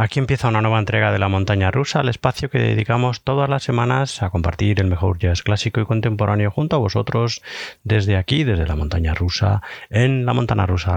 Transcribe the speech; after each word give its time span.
Aquí 0.00 0.18
empieza 0.18 0.48
una 0.48 0.62
nueva 0.62 0.78
entrega 0.78 1.12
de 1.12 1.18
la 1.18 1.28
montaña 1.28 1.70
rusa, 1.70 2.00
el 2.00 2.08
espacio 2.08 2.48
que 2.48 2.58
dedicamos 2.58 3.20
todas 3.20 3.50
las 3.50 3.64
semanas 3.64 4.22
a 4.22 4.30
compartir 4.30 4.80
el 4.80 4.86
mejor 4.86 5.18
jazz 5.18 5.42
clásico 5.42 5.78
y 5.78 5.84
contemporáneo 5.84 6.50
junto 6.50 6.76
a 6.76 6.78
vosotros 6.78 7.42
desde 7.84 8.16
aquí, 8.16 8.42
desde 8.42 8.66
la 8.66 8.76
montaña 8.76 9.12
rusa, 9.12 9.60
en 9.90 10.24
la 10.24 10.32
montana 10.32 10.64
rusa 10.64 10.96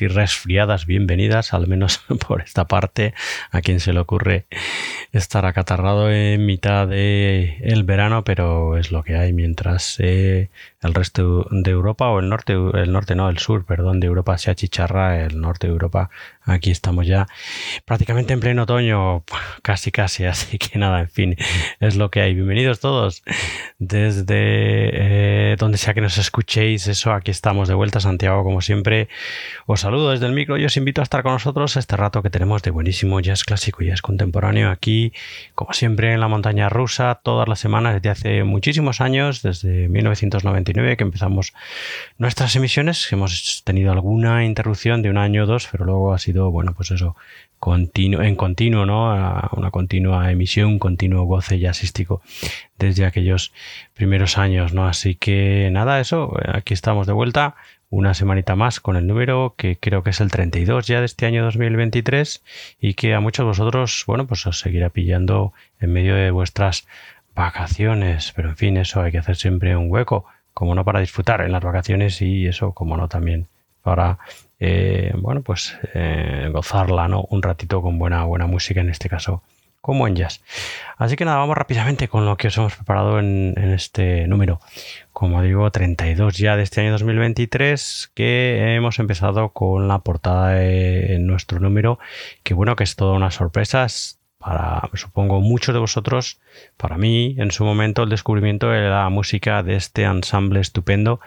y 0.00 0.08
resfriadas, 0.08 0.86
bienvenidas, 0.86 1.52
al 1.52 1.66
menos 1.66 1.98
por 2.26 2.40
esta 2.40 2.66
parte, 2.66 3.14
a 3.50 3.60
quien 3.60 3.80
se 3.80 3.92
le 3.92 4.00
ocurre 4.00 4.46
estar 5.18 5.46
acatarrado 5.46 6.10
en 6.10 6.44
mitad 6.44 6.88
de 6.88 7.58
el 7.60 7.84
verano, 7.84 8.24
pero 8.24 8.76
es 8.76 8.90
lo 8.90 9.04
que 9.04 9.16
hay 9.16 9.32
mientras 9.32 9.96
eh, 10.00 10.50
el 10.82 10.92
resto 10.92 11.46
de 11.50 11.70
Europa 11.70 12.08
o 12.08 12.18
el 12.18 12.28
norte, 12.28 12.52
el 12.52 12.92
norte 12.92 13.14
no, 13.14 13.28
el 13.28 13.38
sur, 13.38 13.64
perdón, 13.64 14.00
de 14.00 14.08
Europa 14.08 14.36
se 14.38 14.50
achicharra, 14.50 15.20
el 15.20 15.40
norte 15.40 15.68
de 15.68 15.72
Europa, 15.72 16.10
aquí 16.42 16.70
estamos 16.70 17.06
ya 17.06 17.26
prácticamente 17.84 18.32
en 18.32 18.40
pleno 18.40 18.64
otoño, 18.64 19.24
casi 19.62 19.92
casi, 19.92 20.24
así 20.24 20.58
que 20.58 20.78
nada, 20.78 21.00
en 21.00 21.08
fin, 21.08 21.36
es 21.80 21.96
lo 21.96 22.10
que 22.10 22.20
hay. 22.20 22.34
Bienvenidos 22.34 22.80
todos 22.80 23.22
desde 23.78 24.24
eh, 25.52 25.56
donde 25.58 25.78
sea 25.78 25.94
que 25.94 26.00
nos 26.00 26.18
escuchéis, 26.18 26.88
eso, 26.88 27.12
aquí 27.12 27.30
estamos 27.30 27.68
de 27.68 27.74
vuelta, 27.74 28.00
Santiago, 28.00 28.42
como 28.42 28.60
siempre. 28.60 29.08
Os 29.66 29.80
saludo 29.80 30.10
desde 30.10 30.26
el 30.26 30.32
micro 30.32 30.58
y 30.58 30.64
os 30.64 30.76
invito 30.76 31.00
a 31.00 31.04
estar 31.04 31.22
con 31.22 31.32
nosotros 31.32 31.76
este 31.76 31.96
rato 31.96 32.22
que 32.22 32.30
tenemos 32.30 32.62
de 32.62 32.70
buenísimo 32.72 33.20
jazz 33.20 33.44
clásico 33.44 33.82
jazz 33.82 34.02
contemporáneo 34.02 34.70
aquí, 34.70 35.03
como 35.54 35.72
siempre, 35.72 36.12
en 36.12 36.20
la 36.20 36.28
montaña 36.28 36.68
rusa, 36.68 37.20
todas 37.22 37.48
las 37.48 37.58
semanas 37.58 37.94
desde 37.94 38.10
hace 38.10 38.44
muchísimos 38.44 39.00
años, 39.00 39.42
desde 39.42 39.88
1999 39.88 40.96
que 40.96 41.04
empezamos 41.04 41.52
nuestras 42.18 42.54
emisiones. 42.56 43.12
Hemos 43.12 43.62
tenido 43.64 43.92
alguna 43.92 44.44
interrupción 44.44 45.02
de 45.02 45.10
un 45.10 45.18
año 45.18 45.44
o 45.44 45.46
dos, 45.46 45.68
pero 45.70 45.84
luego 45.84 46.14
ha 46.14 46.18
sido, 46.18 46.50
bueno, 46.50 46.74
pues 46.74 46.90
eso, 46.90 47.16
continuo, 47.58 48.22
en 48.22 48.36
continuo, 48.36 48.84
¿no? 48.84 49.08
Una 49.52 49.70
continua 49.70 50.30
emisión, 50.30 50.68
un 50.68 50.78
continuo 50.78 51.24
goce 51.24 51.58
jazzístico 51.58 52.20
desde 52.78 53.06
aquellos 53.06 53.52
primeros 53.94 54.36
años, 54.36 54.74
¿no? 54.74 54.86
Así 54.86 55.14
que 55.14 55.70
nada, 55.72 56.00
eso, 56.00 56.36
aquí 56.52 56.74
estamos 56.74 57.06
de 57.06 57.14
vuelta 57.14 57.54
una 57.94 58.12
semanita 58.12 58.56
más 58.56 58.80
con 58.80 58.96
el 58.96 59.06
número 59.06 59.54
que 59.56 59.76
creo 59.76 60.02
que 60.02 60.10
es 60.10 60.20
el 60.20 60.30
32 60.30 60.86
ya 60.88 60.98
de 60.98 61.06
este 61.06 61.26
año 61.26 61.44
2023 61.44 62.42
y 62.80 62.94
que 62.94 63.14
a 63.14 63.20
muchos 63.20 63.44
de 63.44 63.48
vosotros, 63.48 64.02
bueno, 64.08 64.26
pues 64.26 64.44
os 64.46 64.58
seguirá 64.58 64.88
pillando 64.90 65.52
en 65.78 65.92
medio 65.92 66.16
de 66.16 66.32
vuestras 66.32 66.88
vacaciones, 67.36 68.32
pero 68.34 68.48
en 68.48 68.56
fin, 68.56 68.76
eso 68.78 69.00
hay 69.00 69.12
que 69.12 69.18
hacer 69.18 69.36
siempre 69.36 69.76
un 69.76 69.90
hueco 69.90 70.24
como 70.52 70.74
no 70.74 70.84
para 70.84 71.00
disfrutar 71.00 71.40
en 71.42 71.52
las 71.52 71.62
vacaciones 71.62 72.20
y 72.20 72.46
eso, 72.46 72.72
como 72.72 72.96
no 72.96 73.08
también 73.08 73.46
para, 73.82 74.18
eh, 74.58 75.12
bueno, 75.16 75.42
pues 75.42 75.78
eh, 75.94 76.48
gozarla, 76.52 77.06
¿no? 77.06 77.22
Un 77.30 77.42
ratito 77.42 77.80
con 77.80 77.98
buena, 77.98 78.24
buena 78.24 78.46
música, 78.46 78.80
en 78.80 78.90
este 78.90 79.08
caso, 79.08 79.42
como 79.84 80.08
en 80.08 80.16
jazz. 80.16 80.40
Así 80.96 81.14
que 81.14 81.26
nada, 81.26 81.36
vamos 81.36 81.58
rápidamente 81.58 82.08
con 82.08 82.24
lo 82.24 82.38
que 82.38 82.48
os 82.48 82.56
hemos 82.56 82.74
preparado 82.74 83.18
en, 83.18 83.52
este 83.58 84.26
número. 84.26 84.58
Como 85.12 85.42
digo, 85.42 85.70
32 85.70 86.38
ya 86.38 86.56
de 86.56 86.62
este 86.62 86.80
año 86.80 86.92
2023, 86.92 88.10
que 88.14 88.76
hemos 88.76 88.98
empezado 88.98 89.50
con 89.50 89.86
la 89.86 89.98
portada 89.98 90.54
de 90.54 91.18
nuestro 91.20 91.60
número, 91.60 91.98
que 92.42 92.54
bueno, 92.54 92.76
que 92.76 92.84
es 92.84 92.96
toda 92.96 93.12
una 93.12 93.30
sorpresa 93.30 93.86
para, 94.38 94.88
supongo, 94.94 95.42
muchos 95.42 95.74
de 95.74 95.80
vosotros, 95.80 96.40
para 96.78 96.96
mí, 96.96 97.36
en 97.36 97.50
su 97.50 97.66
momento, 97.66 98.04
el 98.04 98.08
descubrimiento 98.08 98.70
de 98.70 98.88
la 98.88 99.10
música 99.10 99.62
de 99.62 99.76
este 99.76 100.04
ensamble 100.04 100.60
estupendo 100.60 101.20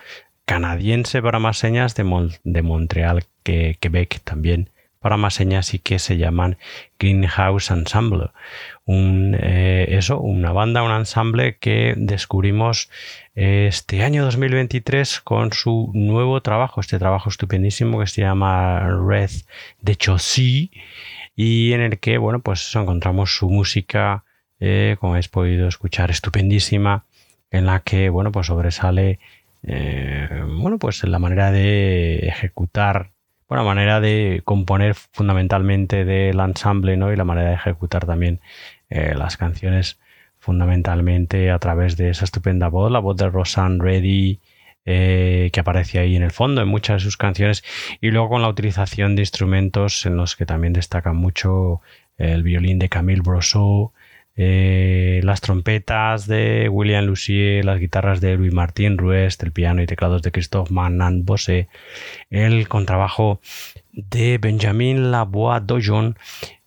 canadiense 0.46 1.22
para 1.22 1.38
más 1.38 1.60
señas 1.60 1.94
de, 1.94 2.04
Montreal, 2.64 3.26
que 3.44 3.78
Quebec 3.80 4.22
también 4.24 4.72
para 5.00 5.18
más 5.18 5.36
señas 5.36 5.74
y 5.74 5.80
que 5.80 6.00
se 6.00 6.18
llaman 6.18 6.58
Greenhouse 7.00 7.72
Ensemble. 7.72 8.32
Un, 8.86 9.38
eh, 9.40 9.86
eso, 9.90 10.20
una 10.20 10.52
banda, 10.52 10.84
un 10.84 10.92
ensamble 10.92 11.58
que 11.58 11.94
descubrimos 11.98 12.90
este 13.36 14.04
año 14.04 14.24
2023 14.24 15.22
con 15.22 15.54
su 15.54 15.92
nuevo 15.94 16.42
trabajo, 16.42 16.82
este 16.82 16.98
trabajo 16.98 17.30
estupendísimo 17.30 18.00
que 18.00 18.08
se 18.08 18.22
llama 18.22 18.88
Red 19.08 19.30
de 19.82 19.96
Chaussy 19.96 20.72
y 21.38 21.72
en 21.74 21.82
el 21.82 22.00
que, 22.00 22.18
bueno, 22.18 22.40
pues 22.42 22.76
encontramos 22.76 23.36
su 23.38 23.48
música, 23.48 24.26
eh, 24.60 24.98
como 25.00 25.14
habéis 25.14 25.30
podido 25.30 25.68
escuchar, 25.68 26.10
estupendísima, 26.10 27.06
en 27.52 27.68
la 27.68 27.82
que, 27.82 28.10
bueno, 28.10 28.32
pues 28.32 28.48
sobresale, 28.48 29.20
eh, 29.62 30.28
bueno, 30.60 30.80
pues 30.80 31.04
la 31.04 31.20
manera 31.20 31.52
de 31.52 32.28
ejecutar, 32.28 33.12
bueno, 33.48 33.64
manera 33.64 34.00
de 34.02 34.42
componer 34.44 34.94
fundamentalmente 34.96 36.06
del 36.06 36.40
ensamble, 36.40 36.98
¿no? 36.98 37.12
Y 37.14 37.16
la 37.16 37.24
manera 37.24 37.50
de 37.50 37.56
ejecutar 37.56 38.06
también 38.06 38.42
eh, 38.90 39.14
las 39.16 39.38
canciones 39.38 40.00
fundamentalmente 40.40 41.52
a 41.52 41.60
través 41.60 41.98
de 41.98 42.10
esa 42.10 42.26
estupenda 42.26 42.68
voz, 42.68 42.92
la 42.92 43.00
voz 43.00 43.18
de 43.18 43.30
Rosanne 43.30 43.80
Reddy, 43.82 44.40
eh, 44.86 45.50
que 45.52 45.60
aparece 45.60 46.00
ahí 46.00 46.16
en 46.16 46.24
el 46.24 46.32
fondo 46.32 46.62
en 46.62 46.68
muchas 46.68 47.02
de 47.02 47.06
sus 47.06 47.18
canciones 47.18 47.64
y 48.00 48.12
luego 48.12 48.30
con 48.30 48.42
la 48.42 48.48
utilización 48.48 49.16
de 49.16 49.24
instrumentos 49.24 50.06
en 50.06 50.16
los 50.16 50.36
que 50.38 50.46
también 50.46 50.74
destacan 50.74 51.18
mucho 51.18 51.82
el 52.18 52.44
violín 52.44 52.80
de 52.80 52.90
Camille 52.90 53.22
Brosseau, 53.22 53.92
eh, 54.38 55.20
las 55.24 55.42
trompetas 55.42 56.28
de 56.28 56.70
William 56.70 57.06
Lucier, 57.06 57.66
las 57.66 57.80
guitarras 57.80 58.22
de 58.22 58.38
Louis 58.38 58.54
Martin 58.54 58.98
Ruest, 58.98 59.44
el 59.44 59.52
piano 59.52 59.82
y 59.82 59.88
teclados 59.88 60.22
de 60.22 60.32
Christophe 60.32 60.74
Manan 60.74 61.26
Bosse, 61.26 61.68
el 62.30 62.68
contrabajo 62.68 63.42
de 63.92 64.38
Benjamin 64.38 65.12
Lavoie 65.12 65.60
Dojon 65.62 66.18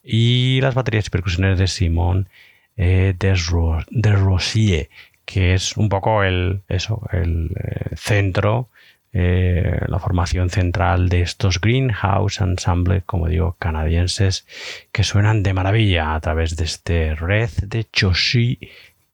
y 0.02 0.60
las 0.60 0.74
baterías 0.74 1.06
y 1.06 1.10
percusiones 1.10 1.58
de 1.58 1.68
Simon 1.68 2.28
eh, 2.76 3.14
Desrosier 3.18 4.88
que 5.30 5.54
es 5.54 5.76
un 5.76 5.88
poco 5.88 6.24
el, 6.24 6.62
eso, 6.68 7.02
el 7.12 7.50
eh, 7.54 7.94
centro, 7.96 8.68
eh, 9.12 9.80
la 9.88 9.98
formación 9.98 10.50
central 10.50 11.08
de 11.08 11.22
estos 11.22 11.60
Greenhouse 11.60 12.40
Ensemble, 12.40 13.02
como 13.02 13.26
digo, 13.28 13.56
canadienses, 13.58 14.46
que 14.92 15.02
suenan 15.02 15.42
de 15.42 15.52
maravilla 15.52 16.14
a 16.14 16.20
través 16.20 16.54
de 16.56 16.62
este 16.64 17.16
Red 17.16 17.50
de 17.66 17.88
Choshi, 17.90 18.60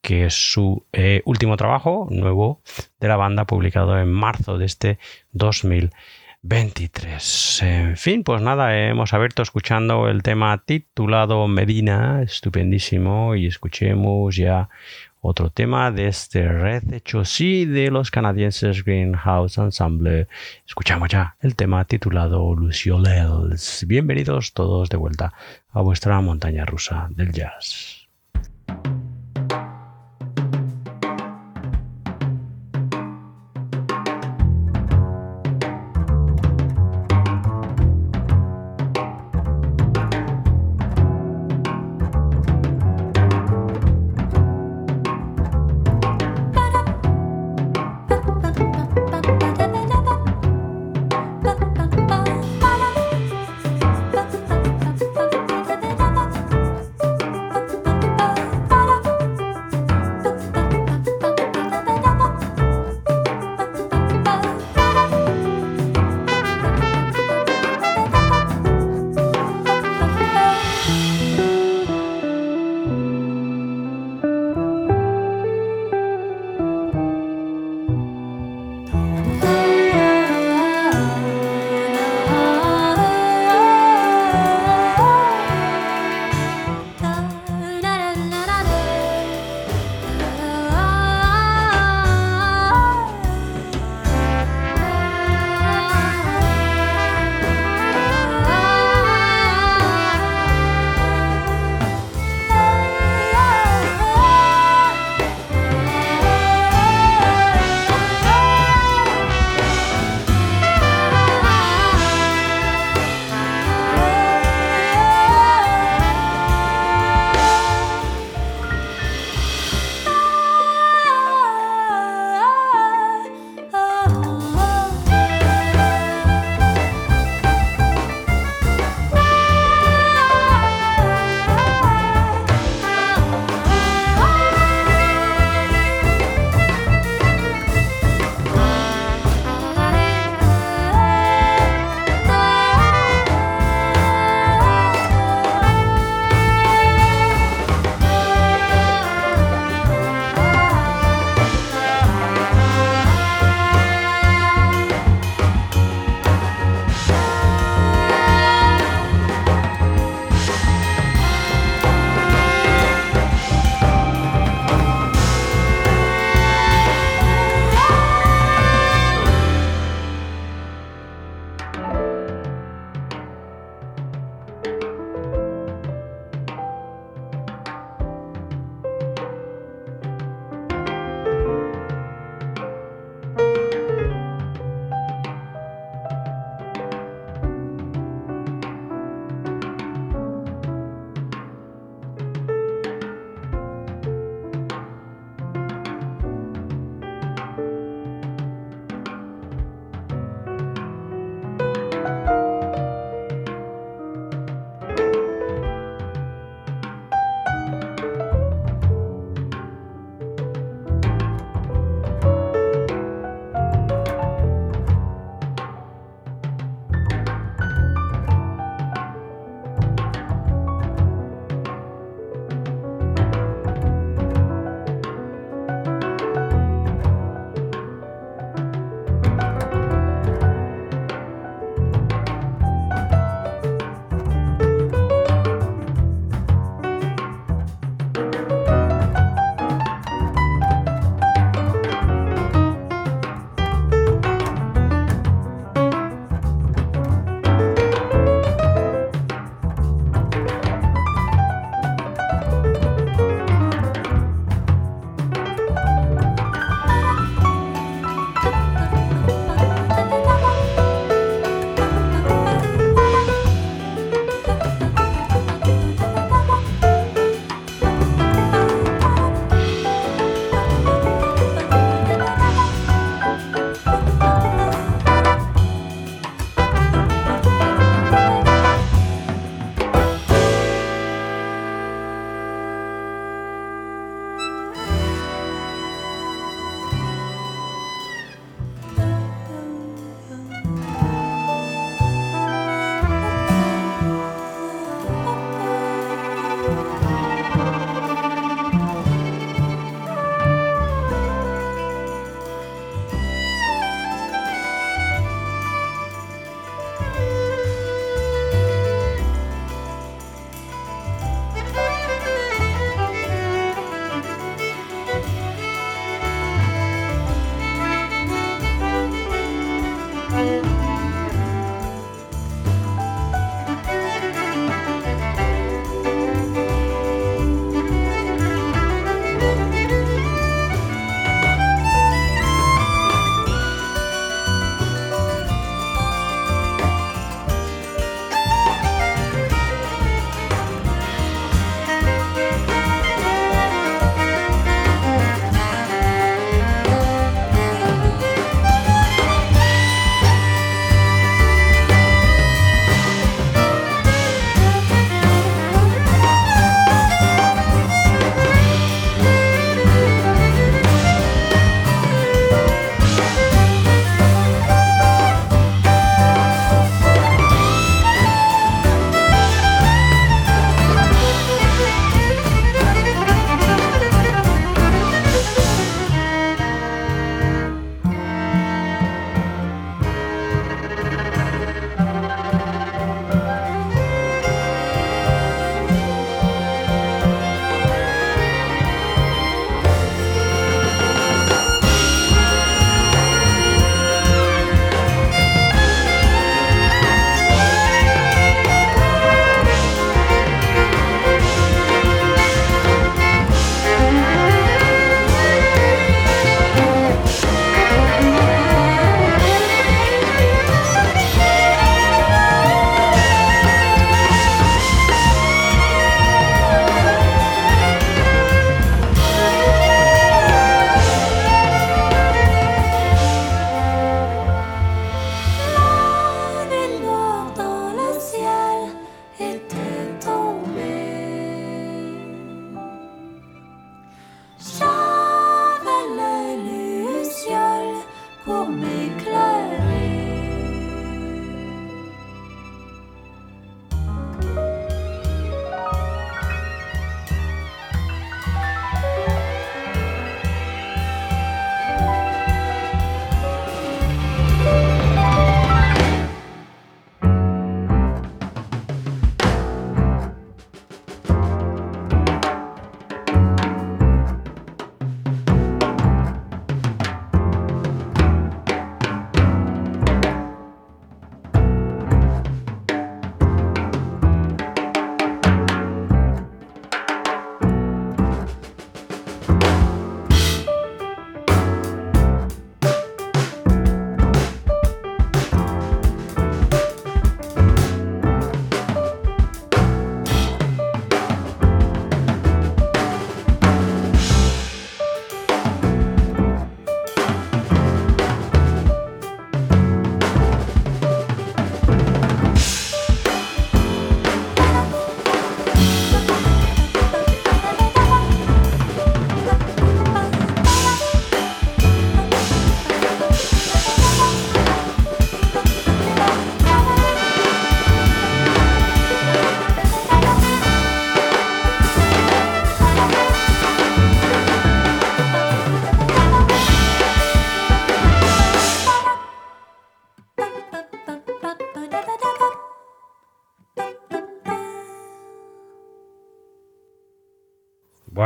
que 0.02 0.26
es 0.26 0.34
su 0.34 0.84
eh, 0.92 1.22
último 1.24 1.56
trabajo 1.56 2.08
nuevo 2.10 2.60
de 3.00 3.08
la 3.08 3.16
banda, 3.16 3.46
publicado 3.46 3.98
en 3.98 4.12
marzo 4.12 4.58
de 4.58 4.66
este 4.66 4.98
2023. 5.32 7.62
En 7.62 7.96
fin, 7.96 8.22
pues 8.22 8.42
nada, 8.42 8.78
hemos 8.78 9.14
abierto 9.14 9.40
escuchando 9.42 10.08
el 10.08 10.22
tema 10.22 10.62
titulado 10.64 11.48
Medina, 11.48 12.20
estupendísimo, 12.22 13.34
y 13.34 13.46
escuchemos 13.46 14.36
ya 14.36 14.68
otro 15.20 15.50
tema 15.50 15.90
de 15.90 16.08
este 16.08 16.48
red 16.48 16.92
hecho 16.92 17.24
sí 17.24 17.64
de 17.64 17.90
los 17.90 18.10
canadienses 18.10 18.84
Greenhouse 18.84 19.58
Ensemble. 19.58 20.28
Escuchamos 20.66 21.08
ya 21.08 21.36
el 21.40 21.56
tema 21.56 21.84
titulado 21.84 22.54
Lucioles. 22.54 23.84
Bienvenidos 23.86 24.52
todos 24.52 24.88
de 24.88 24.96
vuelta 24.96 25.32
a 25.70 25.80
vuestra 25.80 26.20
montaña 26.20 26.64
rusa 26.64 27.08
del 27.10 27.32
jazz. 27.32 27.95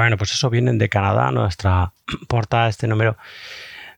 Bueno, 0.00 0.16
pues 0.16 0.32
eso 0.32 0.48
vienen 0.48 0.78
de 0.78 0.88
Canadá, 0.88 1.30
nuestra 1.30 1.92
portada, 2.26 2.70
este 2.70 2.88
número 2.88 3.18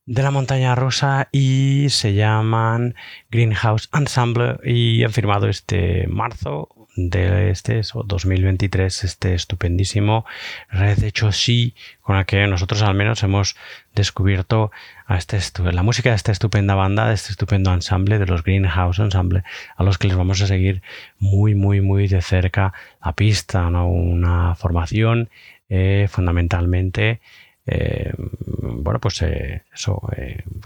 de 0.05 0.25
la 0.25 0.33
montaña 0.33 0.75
rusa 0.75 1.29
y 1.31 1.87
se 1.91 2.15
llaman 2.15 2.97
Greenhouse 3.31 3.89
Ensemble 3.93 4.57
y 4.65 5.05
han 5.05 5.13
firmado 5.13 5.49
este 5.49 6.09
marzo 6.09 6.83
de 6.97 7.51
este 7.51 7.81
2023 7.95 9.05
este 9.05 9.35
estupendísimo 9.35 10.27
Red 10.71 10.99
de 10.99 11.33
sí 11.33 11.75
con 12.03 12.17
la 12.17 12.25
que 12.25 12.47
nosotros 12.47 12.83
al 12.83 12.95
menos 12.95 13.23
hemos 13.23 13.57
descubierto 13.95 14.71
a 15.07 15.17
este 15.17 15.39
la 15.73 15.83
música 15.83 16.11
de 16.11 16.17
esta 16.17 16.33
estupenda 16.33 16.75
banda, 16.75 17.09
de 17.09 17.15
este 17.15 17.31
estupendo 17.31 17.73
ensamble 17.73 18.19
de 18.19 18.27
los 18.27 18.43
Greenhouse 18.43 18.99
Ensemble, 18.99 19.45
a 19.77 19.83
los 19.85 19.99
que 19.99 20.09
les 20.09 20.17
vamos 20.17 20.43
a 20.43 20.47
seguir 20.47 20.83
muy 21.19 21.55
muy 21.55 21.81
muy 21.81 22.09
de 22.09 22.21
cerca 22.21 22.75
la 23.03 23.13
pista, 23.15 23.71
¿no? 23.71 23.89
una 23.89 24.55
formación 24.55 25.31
eh, 25.75 26.07
fundamentalmente 26.07 27.23
eh, 27.65 28.13
bueno, 28.19 29.01
pues 29.01 29.23
eh, 29.23 29.63
eso, 29.73 30.03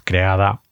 creada 0.02 0.62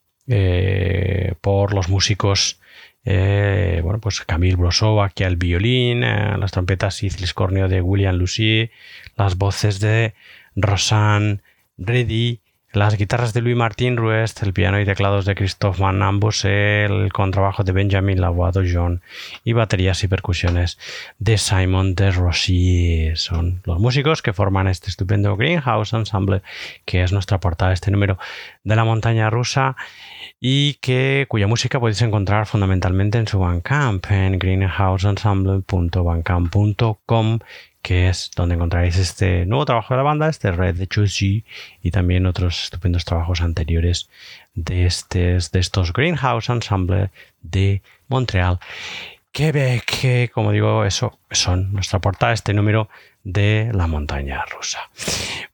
por 1.40 1.73
los 1.73 1.88
músicos 1.88 2.59
bueno, 3.05 4.01
pues 4.01 4.23
Camille 4.23 4.57
Brosseau 4.57 5.03
aquí 5.03 5.23
al 5.23 5.37
violín, 5.37 6.01
las 6.01 6.51
trompetas 6.51 7.01
y 7.05 7.11
ciscornio 7.11 7.68
de 7.68 7.81
William 7.81 8.16
Lucy, 8.16 8.70
las 9.16 9.38
voces 9.38 9.79
de 9.79 10.14
Rosanne 10.57 11.40
Reddy, 11.79 12.40
las 12.74 12.96
guitarras 12.96 13.32
de 13.32 13.40
Louis 13.40 13.56
Martin 13.56 13.96
Ruest, 13.96 14.42
el 14.42 14.52
piano 14.52 14.80
y 14.80 14.84
teclados 14.84 15.24
de 15.24 15.37
Christophe 15.37 15.80
Van 15.80 16.02
ambos 16.02 16.44
el 16.44 17.12
contrabajo 17.12 17.62
de 17.62 17.70
Benjamin 17.70 18.20
Lavoado 18.20 18.62
John 18.70 19.00
y 19.44 19.52
baterías 19.52 20.02
y 20.02 20.08
percusiones 20.08 20.78
de 21.18 21.38
Simon 21.38 21.94
de 21.94 22.10
Rossi. 22.10 23.12
Son 23.14 23.60
los 23.64 23.78
músicos 23.78 24.22
que 24.22 24.32
forman 24.32 24.66
este 24.66 24.90
estupendo 24.90 25.37
Greenhouse 25.37 25.92
Ensemble, 25.92 26.42
que 26.84 27.02
es 27.02 27.12
nuestra 27.12 27.38
portada 27.38 27.68
de 27.68 27.74
este 27.74 27.92
número 27.92 28.18
de 28.64 28.74
la 28.74 28.84
montaña 28.84 29.30
rusa 29.30 29.76
y 30.40 30.74
que 30.74 31.24
cuya 31.28 31.46
música 31.46 31.80
podéis 31.80 32.02
encontrar 32.02 32.46
fundamentalmente 32.46 33.16
en 33.18 33.26
su 33.26 33.38
Bandcamp 33.38 34.04
en 34.10 34.38
greenhouseensemble.bandcamp.com 34.38 37.38
que 37.84 38.08
es 38.08 38.30
donde 38.34 38.54
encontraréis 38.54 38.96
este 38.96 39.44
nuevo 39.44 39.66
trabajo 39.66 39.92
de 39.92 39.98
la 39.98 40.04
banda, 40.04 40.30
este 40.30 40.50
Red 40.50 40.76
de 40.76 40.87
Chuchi 40.87 41.44
y 41.82 41.90
también 41.90 42.24
otros 42.24 42.64
estupendos 42.64 43.04
trabajos 43.04 43.42
anteriores 43.42 44.08
de, 44.54 44.87
este, 44.87 45.37
de 45.37 45.58
estos 45.58 45.92
Greenhouse 45.92 46.48
Ensemble 46.48 47.10
de 47.42 47.82
Montreal, 48.08 48.58
Quebec, 49.32 49.84
que 49.84 50.30
como 50.32 50.52
digo, 50.52 50.87
eso 50.87 51.18
son 51.30 51.74
nuestra 51.74 51.98
portada, 51.98 52.32
este 52.32 52.54
número 52.54 52.88
de 53.24 53.70
la 53.72 53.87
montaña 53.87 54.44
rusa. 54.44 54.90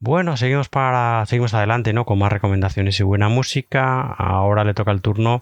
Bueno, 0.01 0.37
seguimos 0.37 0.69
para 0.69 1.25
seguimos 1.27 1.55
adelante, 1.55 1.93
¿no? 1.93 2.05
Con 2.05 2.19
más 2.19 2.33
recomendaciones 2.33 2.99
y 3.01 3.05
buena 3.05 3.29
música. 3.29 4.03
Ahora 4.03 4.65
le 4.65 4.75
toca 4.75 4.91
el 4.91 5.01
turno 5.01 5.41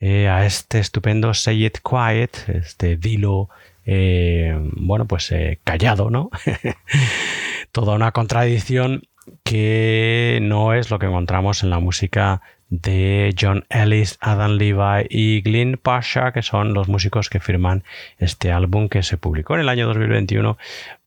eh, 0.00 0.28
a 0.28 0.46
este 0.46 0.78
estupendo 0.78 1.34
Say 1.34 1.66
It 1.66 1.78
Quiet, 1.82 2.48
este 2.48 2.96
dilo 2.96 3.50
eh, 3.86 4.58
bueno, 4.72 5.06
pues 5.06 5.30
eh, 5.30 5.60
callado, 5.62 6.10
¿no? 6.10 6.30
Toda 7.72 7.94
una 7.94 8.10
contradicción 8.10 9.04
que 9.44 10.40
no 10.42 10.74
es 10.74 10.90
lo 10.90 10.98
que 10.98 11.06
encontramos 11.06 11.62
en 11.62 11.70
la 11.70 11.78
música 11.78 12.42
de 12.68 13.32
John 13.40 13.64
Ellis, 13.70 14.18
Adam 14.20 14.52
Levi 14.52 15.06
y 15.08 15.40
Glyn 15.40 15.78
Pasha, 15.80 16.32
que 16.32 16.42
son 16.42 16.74
los 16.74 16.88
músicos 16.88 17.30
que 17.30 17.38
firman 17.38 17.84
este 18.18 18.50
álbum 18.50 18.88
que 18.88 19.04
se 19.04 19.16
publicó 19.16 19.54
en 19.54 19.60
el 19.60 19.68
año 19.68 19.86
2021 19.86 20.58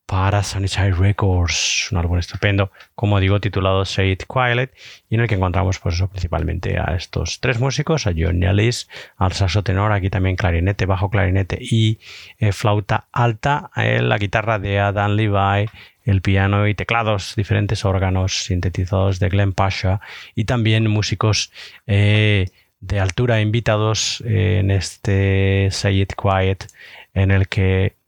para 0.10 0.42
Sunnyside 0.42 0.94
Records, 0.94 1.92
un 1.92 2.00
álbum 2.00 2.18
estupendo, 2.18 2.72
como 2.96 3.20
digo, 3.20 3.40
titulado 3.40 3.86
Say 3.86 4.14
It 4.14 4.24
Quiet, 4.28 4.72
y 5.08 5.14
en 5.14 5.22
el 5.22 5.28
que 5.28 5.36
encontramos 5.36 5.78
pues 5.78 6.02
principalmente 6.10 6.80
a 6.80 6.96
estos 6.96 7.40
tres 7.40 7.60
músicos, 7.60 8.08
a 8.08 8.14
John 8.18 8.42
Ellis, 8.42 8.90
al 9.18 9.34
saxo 9.34 9.62
tenor, 9.64 9.92
aquí 9.92 10.10
también 10.10 10.36
clarinete, 10.36 10.88
bajo 10.88 11.12
clarinete 11.12 11.60
y 11.62 12.00
eh, 12.40 12.52
flauta 12.54 13.06
alta, 13.12 13.70
eh, 13.76 14.02
la 14.02 14.18
guitarra 14.18 14.58
de 14.58 14.80
Adam 14.80 15.12
Levi, 15.12 15.70
el 16.06 16.24
piano 16.24 16.68
y 16.68 16.74
teclados, 16.74 17.36
diferentes 17.36 17.86
órganos 17.86 18.46
sintetizados 18.46 19.20
de 19.20 19.30
Glenn 19.30 19.54
Pasha 19.54 20.02
y 20.34 20.46
también 20.46 20.90
músicos 20.90 21.52
eh, 21.86 22.48
de 22.80 23.00
altura 23.00 23.42
invitados 23.42 24.24
en 24.26 24.72
este 24.72 25.68
Say 25.70 26.02
It 26.02 26.14
Quiet 26.16 26.66
en 27.14 27.30
el 27.30 27.48
que 27.48 27.99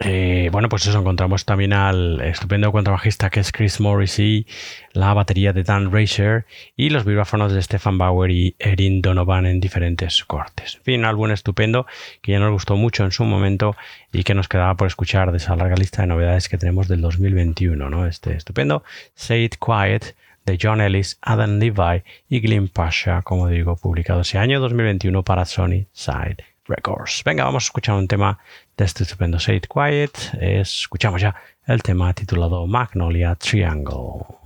eh, 0.00 0.48
bueno, 0.52 0.68
pues 0.68 0.86
eso, 0.86 0.98
encontramos 0.98 1.44
también 1.44 1.72
al 1.72 2.20
estupendo 2.20 2.70
contrabajista 2.72 3.30
que 3.30 3.40
es 3.40 3.52
Chris 3.52 3.80
Morrissey, 3.80 4.46
la 4.92 5.14
batería 5.14 5.52
de 5.52 5.62
Dan 5.62 5.90
Racer 5.92 6.46
y 6.76 6.90
los 6.90 7.04
vibráfonos 7.04 7.52
de 7.52 7.62
Stefan 7.62 7.98
Bauer 7.98 8.30
y 8.30 8.54
Erin 8.58 9.02
Donovan 9.02 9.46
en 9.46 9.60
diferentes 9.60 10.24
cortes. 10.24 10.76
En 10.76 10.82
fin, 10.82 11.00
un 11.00 11.06
álbum 11.06 11.30
estupendo 11.30 11.86
que 12.20 12.32
ya 12.32 12.38
nos 12.38 12.52
gustó 12.52 12.76
mucho 12.76 13.04
en 13.04 13.12
su 13.12 13.24
momento 13.24 13.76
y 14.12 14.24
que 14.24 14.34
nos 14.34 14.48
quedaba 14.48 14.74
por 14.76 14.86
escuchar 14.86 15.30
de 15.30 15.38
esa 15.38 15.56
larga 15.56 15.76
lista 15.76 16.02
de 16.02 16.08
novedades 16.08 16.48
que 16.48 16.58
tenemos 16.58 16.88
del 16.88 17.00
2021, 17.00 17.88
¿no? 17.88 18.06
Este 18.06 18.36
estupendo 18.36 18.84
Say 19.14 19.44
It 19.44 19.56
Quiet 19.56 20.14
de 20.44 20.58
John 20.60 20.80
Ellis, 20.80 21.18
Adam 21.22 21.58
Levi 21.58 22.02
y 22.28 22.40
Glenn 22.40 22.68
Pasha, 22.68 23.22
como 23.22 23.48
digo, 23.48 23.76
publicado 23.76 24.20
ese 24.20 24.38
año 24.38 24.60
2021 24.60 25.22
para 25.22 25.44
Sony 25.44 25.86
Side 25.92 26.44
Records. 26.66 27.22
Venga, 27.24 27.44
vamos 27.44 27.64
a 27.64 27.66
escuchar 27.66 27.94
un 27.94 28.08
tema 28.08 28.38
de 28.76 28.84
este 28.84 29.04
estupendo 29.04 29.38
It 29.48 29.66
Quiet. 29.66 30.12
Escuchamos 30.40 31.20
ya 31.20 31.34
el 31.66 31.82
tema 31.82 32.12
titulado 32.12 32.66
Magnolia 32.66 33.34
Triangle. 33.36 34.43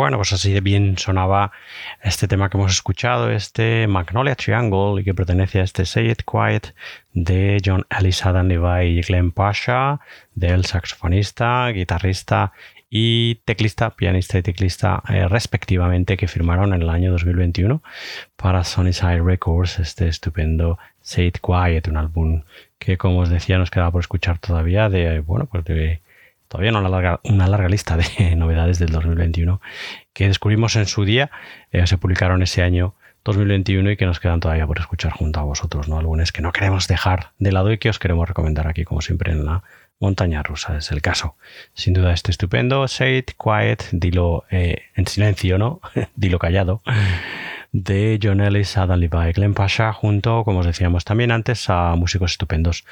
Bueno, 0.00 0.16
pues 0.16 0.32
así 0.32 0.50
de 0.50 0.62
bien 0.62 0.96
sonaba 0.96 1.52
este 2.02 2.26
tema 2.26 2.48
que 2.48 2.56
hemos 2.56 2.72
escuchado, 2.72 3.30
este 3.30 3.86
Magnolia 3.86 4.34
Triangle, 4.34 4.98
y 4.98 5.04
que 5.04 5.12
pertenece 5.12 5.60
a 5.60 5.64
este 5.64 5.84
Say 5.84 6.10
It 6.10 6.22
Quiet 6.22 6.74
de 7.12 7.60
John 7.62 7.84
Ellis, 7.90 8.24
Adam 8.24 8.46
Levi 8.46 8.98
y 8.98 9.02
Glenn 9.02 9.30
Pasha, 9.30 10.00
del 10.34 10.64
saxofonista, 10.64 11.68
guitarrista 11.68 12.54
y 12.88 13.34
teclista, 13.44 13.90
pianista 13.90 14.38
y 14.38 14.42
teclista 14.42 15.02
eh, 15.06 15.28
respectivamente, 15.28 16.16
que 16.16 16.28
firmaron 16.28 16.72
en 16.72 16.80
el 16.80 16.88
año 16.88 17.12
2021 17.12 17.82
para 18.36 18.64
Side 18.64 19.20
Records 19.20 19.80
este 19.80 20.08
estupendo 20.08 20.78
Say 21.02 21.26
It 21.26 21.40
Quiet, 21.42 21.88
un 21.88 21.98
álbum 21.98 22.44
que 22.78 22.96
como 22.96 23.18
os 23.18 23.28
decía 23.28 23.58
nos 23.58 23.70
queda 23.70 23.90
por 23.90 24.00
escuchar 24.00 24.38
todavía 24.38 24.88
de, 24.88 25.20
bueno, 25.20 25.44
pues 25.44 25.62
de 25.66 26.00
todavía 26.50 26.76
una 26.76 26.88
larga, 26.88 27.20
una 27.22 27.46
larga 27.46 27.68
lista 27.68 27.96
de 27.96 28.34
novedades 28.36 28.80
del 28.80 28.90
2021 28.90 29.60
que 30.12 30.26
descubrimos 30.26 30.74
en 30.74 30.86
su 30.86 31.04
día, 31.04 31.30
eh, 31.70 31.86
se 31.86 31.96
publicaron 31.96 32.42
ese 32.42 32.62
año 32.62 32.94
2021 33.24 33.92
y 33.92 33.96
que 33.96 34.04
nos 34.04 34.18
quedan 34.18 34.40
todavía 34.40 34.66
por 34.66 34.80
escuchar 34.80 35.12
junto 35.12 35.38
a 35.38 35.44
vosotros, 35.44 35.88
¿no? 35.88 35.98
Algunos 35.98 36.32
que 36.32 36.42
no 36.42 36.52
queremos 36.52 36.88
dejar 36.88 37.30
de 37.38 37.52
lado 37.52 37.70
y 37.72 37.78
que 37.78 37.88
os 37.88 38.00
queremos 38.00 38.26
recomendar 38.26 38.66
aquí, 38.66 38.84
como 38.84 39.00
siempre, 39.00 39.30
en 39.30 39.44
la 39.44 39.62
montaña 40.00 40.42
rusa. 40.42 40.76
Es 40.78 40.90
el 40.90 41.02
caso. 41.02 41.36
Sin 41.74 41.94
duda, 41.94 42.12
este 42.12 42.30
estupendo. 42.32 42.88
Say 42.88 43.18
it 43.18 43.32
quiet, 43.38 43.84
dilo 43.92 44.44
eh, 44.50 44.82
en 44.96 45.06
silencio, 45.06 45.56
¿no? 45.56 45.80
dilo 46.16 46.38
callado 46.38 46.82
de 47.72 48.18
John 48.20 48.40
Ellis, 48.40 48.76
Adam 48.76 48.98
Levi, 48.98 49.32
Glenn 49.32 49.54
Pasha, 49.54 49.92
junto, 49.92 50.44
como 50.44 50.60
os 50.60 50.66
decíamos 50.66 51.04
también 51.04 51.30
antes, 51.30 51.70
a 51.70 51.94
músicos 51.94 52.32
estupendos 52.32 52.84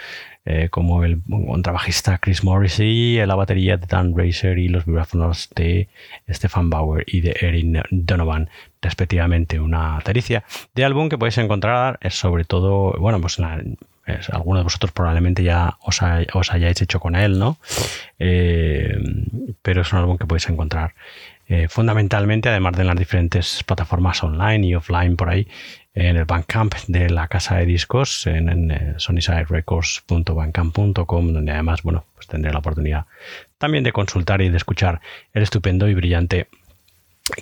eh, 0.44 0.68
como 0.70 1.04
el 1.04 1.20
contrabajista 1.28 2.18
Chris 2.18 2.44
Morrissey, 2.44 3.24
la 3.26 3.34
batería 3.34 3.76
de 3.76 3.86
Dan 3.86 4.16
Racer 4.16 4.58
y 4.58 4.68
los 4.68 4.86
vibráfonos 4.86 5.50
de 5.56 5.88
Stefan 6.30 6.70
Bauer 6.70 7.04
y 7.06 7.20
de 7.20 7.36
Erin 7.40 7.82
Donovan, 7.90 8.50
respectivamente. 8.80 9.58
Una 9.58 9.98
tericia 10.04 10.44
de 10.74 10.84
álbum 10.84 11.08
que 11.08 11.18
podéis 11.18 11.38
encontrar, 11.38 11.98
es 12.00 12.14
sobre 12.14 12.44
todo, 12.44 12.92
bueno, 12.98 13.20
pues 13.20 13.38
algunos 14.32 14.60
de 14.60 14.64
vosotros 14.64 14.92
probablemente 14.92 15.42
ya 15.42 15.76
os, 15.80 16.02
hayáis 16.52 16.80
hecho 16.80 17.00
con 17.00 17.16
él, 17.16 17.38
¿no? 17.38 17.58
Eh, 18.18 18.96
pero 19.62 19.82
es 19.82 19.92
un 19.92 19.98
álbum 19.98 20.16
que 20.16 20.26
podéis 20.26 20.48
encontrar 20.48 20.94
eh, 21.48 21.68
fundamentalmente, 21.68 22.48
además 22.48 22.76
de 22.76 22.84
las 22.84 22.96
diferentes 22.96 23.64
plataformas 23.64 24.22
online 24.22 24.66
y 24.66 24.74
offline 24.74 25.16
por 25.16 25.30
ahí, 25.30 25.48
en 25.94 26.16
el 26.16 26.26
Bandcamp 26.26 26.74
de 26.87 27.11
la 27.11 27.26
casa 27.26 27.56
de 27.56 27.66
discos, 27.66 28.26
en, 28.26 28.48
en 28.48 28.70
eh, 28.70 28.94
donde 31.32 31.52
además, 31.52 31.82
bueno, 31.82 32.04
pues 32.14 32.26
tendré 32.26 32.52
la 32.52 32.58
oportunidad 32.58 33.06
también 33.58 33.82
de 33.82 33.92
consultar 33.92 34.40
y 34.40 34.48
de 34.48 34.56
escuchar 34.56 35.00
el 35.32 35.42
estupendo 35.42 35.88
y 35.88 35.94
brillante 35.94 36.48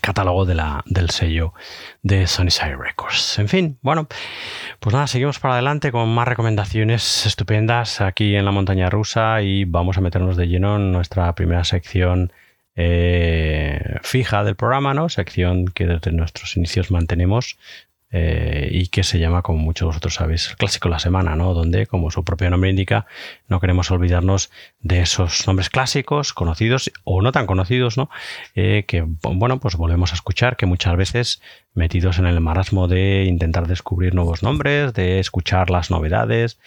catálogo 0.00 0.44
de 0.44 0.54
la, 0.54 0.82
del 0.86 1.10
sello 1.10 1.52
de 2.02 2.26
Sunnyside 2.26 2.76
Records. 2.76 3.38
En 3.38 3.48
fin, 3.48 3.78
bueno, 3.82 4.08
pues 4.80 4.94
nada, 4.94 5.06
seguimos 5.06 5.38
para 5.38 5.54
adelante 5.54 5.92
con 5.92 6.08
más 6.12 6.26
recomendaciones 6.26 7.26
estupendas 7.26 8.00
aquí 8.00 8.34
en 8.34 8.44
la 8.44 8.50
montaña 8.50 8.90
rusa 8.90 9.42
y 9.42 9.64
vamos 9.64 9.96
a 9.98 10.00
meternos 10.00 10.36
de 10.36 10.48
lleno 10.48 10.76
en 10.76 10.92
nuestra 10.92 11.32
primera 11.34 11.64
sección 11.64 12.32
eh, 12.76 13.96
fija 14.02 14.44
del 14.44 14.54
programa, 14.54 14.92
¿no? 14.92 15.08
Sección 15.08 15.66
que 15.66 15.86
desde 15.86 16.12
nuestros 16.12 16.56
inicios 16.58 16.90
mantenemos 16.90 17.58
eh, 18.12 18.68
y 18.70 18.88
que 18.88 19.02
se 19.02 19.18
llama, 19.18 19.40
como 19.40 19.58
muchos 19.58 19.80
de 19.80 19.86
vosotros 19.86 20.14
sabéis, 20.14 20.50
el 20.50 20.56
clásico 20.56 20.90
la 20.90 20.98
semana, 20.98 21.36
¿no? 21.36 21.54
Donde, 21.54 21.86
como 21.86 22.10
su 22.10 22.22
propio 22.22 22.50
nombre 22.50 22.68
indica, 22.68 23.06
no 23.48 23.60
queremos 23.60 23.90
olvidarnos 23.90 24.50
de 24.80 25.00
esos 25.00 25.46
nombres 25.46 25.70
clásicos, 25.70 26.34
conocidos 26.34 26.92
o 27.04 27.22
no 27.22 27.32
tan 27.32 27.46
conocidos, 27.46 27.96
¿no? 27.96 28.10
Eh, 28.54 28.84
que, 28.86 29.04
bueno, 29.06 29.58
pues 29.58 29.76
volvemos 29.76 30.12
a 30.12 30.14
escuchar 30.14 30.58
que 30.58 30.66
muchas 30.66 30.96
veces 30.96 31.40
metidos 31.72 32.18
en 32.18 32.26
el 32.26 32.40
marasmo 32.40 32.88
de 32.88 33.24
intentar 33.24 33.66
descubrir 33.66 34.14
nuevos 34.14 34.42
nombres, 34.42 34.92
de 34.92 35.18
escuchar 35.18 35.70
las 35.70 35.90
novedades, 35.90 36.58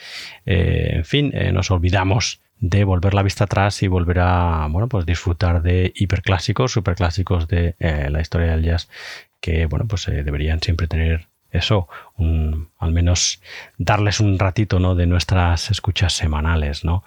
en 0.45 1.06
fin, 1.06 1.34
nos 1.54 1.72
olvidamos 1.72 2.41
de 2.60 2.84
volver 2.84 3.13
la 3.13 3.24
vista 3.24 3.45
atrás 3.45 3.82
y 3.84 3.88
volver 3.88 4.19
a 4.19 4.67
bueno 4.69 4.88
pues 4.88 5.06
disfrutar 5.06 5.62
de 5.62 5.91
hiperclásicos, 5.95 6.72
superclásicos 6.72 7.48
de 7.48 7.76
eh, 7.80 8.10
la 8.10 8.22
historia 8.22 8.52
del 8.52 8.63
jazz 8.63 8.89
que 9.39 9.65
bueno 9.65 9.88
pues 9.88 10.08
eh, 10.08 10.24
deberían 10.24 10.62
siempre 10.62 10.88
tener 10.88 11.28
eso, 11.52 11.88
al 12.17 12.91
menos 12.91 13.41
darles 13.78 14.19
un 14.19 14.38
ratito 14.38 14.80
¿no? 14.80 14.95
de 14.95 15.08
nuestras 15.08 15.72
escuchas 15.72 16.13
semanales, 16.13 16.86
¿no? 16.86 17.04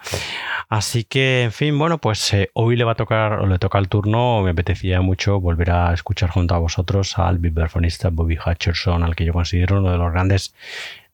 Así 0.67 1.05
que, 1.05 1.43
en 1.43 1.51
fin, 1.51 1.77
bueno, 1.77 1.97
pues 1.97 2.33
eh, 2.33 2.49
hoy 2.53 2.75
le 2.75 2.83
va 2.83 2.93
a 2.93 2.95
tocar, 2.95 3.39
o 3.39 3.47
le 3.47 3.59
toca 3.59 3.79
el 3.79 3.87
turno, 3.87 4.41
me 4.41 4.51
apetecía 4.51 5.01
mucho 5.01 5.39
volver 5.39 5.71
a 5.71 5.93
escuchar 5.93 6.29
junto 6.29 6.55
a 6.55 6.59
vosotros 6.59 7.17
al 7.19 7.37
vibrafonista 7.37 8.09
Bobby 8.09 8.37
Hutcherson, 8.37 9.03
al 9.03 9.15
que 9.15 9.25
yo 9.25 9.33
considero 9.33 9.79
uno 9.79 9.91
de 9.91 9.97
los 9.97 10.11
grandes 10.11 10.53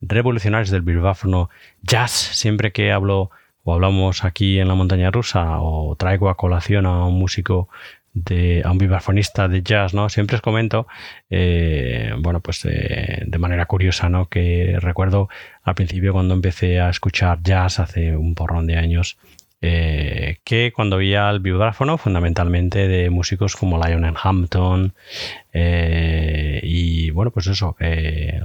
revolucionarios 0.01 0.71
del 0.71 0.81
vibráfono 0.81 1.49
jazz. 1.83 2.11
Siempre 2.11 2.71
que 2.71 2.91
hablo 2.91 3.31
o 3.69 3.73
hablamos 3.73 4.25
aquí 4.25 4.59
en 4.59 4.67
la 4.67 4.75
montaña 4.75 5.11
rusa 5.11 5.59
o 5.59 5.95
traigo 5.95 6.29
a 6.29 6.35
colación 6.35 6.85
a 6.85 7.05
un 7.05 7.19
músico 7.19 7.69
de, 8.13 8.63
a 8.65 8.71
un 8.71 8.77
vibrafonista 8.77 9.47
de 9.47 9.61
jazz, 9.61 9.93
¿no? 9.93 10.09
Siempre 10.09 10.35
os 10.35 10.41
comento, 10.41 10.87
eh, 11.29 12.13
bueno, 12.19 12.39
pues 12.41 12.65
eh, 12.65 13.23
de 13.25 13.37
manera 13.37 13.65
curiosa, 13.65 14.09
¿no? 14.09 14.27
Que 14.27 14.77
recuerdo 14.79 15.29
al 15.63 15.75
principio 15.75 16.13
cuando 16.13 16.33
empecé 16.33 16.79
a 16.79 16.89
escuchar 16.89 17.41
jazz 17.43 17.79
hace 17.79 18.15
un 18.17 18.35
porrón 18.35 18.65
de 18.67 18.77
años, 18.77 19.17
eh, 19.61 20.37
que 20.43 20.71
cuando 20.75 20.97
veía 20.97 21.29
el 21.29 21.39
vibráfono, 21.39 21.97
fundamentalmente 21.97 22.87
de 22.87 23.09
músicos 23.09 23.55
como 23.55 23.77
Lionel 23.83 24.15
Hampton, 24.21 24.93
y 25.53 27.11
bueno, 27.11 27.31
pues 27.31 27.47
eso, 27.47 27.75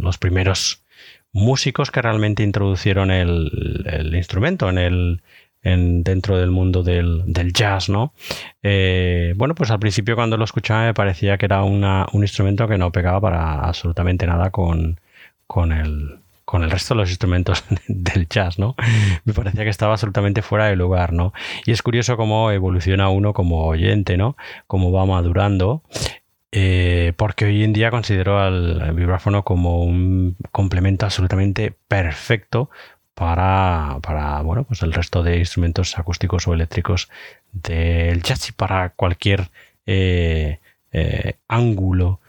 los 0.01 0.19
primeros 0.19 0.84
músicos 1.35 1.91
que 1.91 2.01
realmente 2.01 2.43
introducieron 2.43 3.11
el, 3.11 4.11
instrumento 4.15 4.71
en 4.71 4.79
el, 4.79 5.23
dentro 5.63 6.39
del 6.39 6.51
mundo 6.51 6.83
del, 6.83 7.53
jazz, 7.53 7.91
¿no? 7.91 8.15
Eh, 8.63 9.35
bueno, 9.37 9.55
pues 9.55 9.71
al 9.71 9.81
principio 9.81 10.15
cuando 10.15 10.37
lo 10.37 10.45
escuchaba 10.45 10.85
me 10.85 10.95
parecía 10.95 11.37
que 11.37 11.47
era 11.47 11.63
un 11.65 12.23
instrumento 12.23 12.67
que 12.69 12.79
no 12.79 12.93
pegaba 12.93 13.21
para 13.21 13.61
absolutamente 13.61 14.27
nada 14.27 14.51
con, 14.51 15.01
con, 15.47 15.73
el, 15.73 16.21
con 16.45 16.63
el 16.63 16.71
resto 16.71 16.95
de 16.95 17.01
los 17.01 17.11
instrumentos 17.11 17.65
del 17.89 18.29
jazz, 18.29 18.59
¿no? 18.61 18.77
Me 19.25 19.35
parecía 19.35 19.65
que 19.65 19.71
estaba 19.71 19.93
absolutamente 19.95 20.41
fuera 20.41 20.67
de 20.67 20.77
lugar, 20.77 21.13
¿no? 21.13 21.35
Y 21.67 21.73
es 21.73 21.83
curioso 21.83 22.17
cómo 22.17 22.53
evoluciona 22.53 23.09
uno 23.09 23.33
como 23.33 23.67
oyente, 23.67 24.17
¿no? 24.17 24.37
Cómo 24.69 24.93
va 24.93 25.05
madurando 25.05 25.83
eh, 26.57 27.15
porque 27.17 27.47
hoy 27.47 27.65
en 27.65 27.73
día 27.73 27.91
considero 27.91 28.39
al 28.39 28.93
vibráfono 28.95 29.43
como 29.43 29.83
un 29.83 30.37
complemento 30.53 31.05
absolutamente 31.05 31.75
perfecto 31.89 32.71
para, 33.13 33.99
bueno, 34.45 34.63
pues 34.63 34.83
el 34.83 34.93
resto 34.93 35.25
de 35.25 35.39
instrumentos 35.39 35.99
acústicos 35.99 36.47
o 36.47 36.55
eléctricos 36.55 37.11
del 37.53 38.23
jazz 38.23 38.51
y 38.51 38.53
para 38.53 38.91
cualquier 38.91 39.49
eh, 39.87 40.61
eh, 40.93 41.35
ángulo 41.49 42.21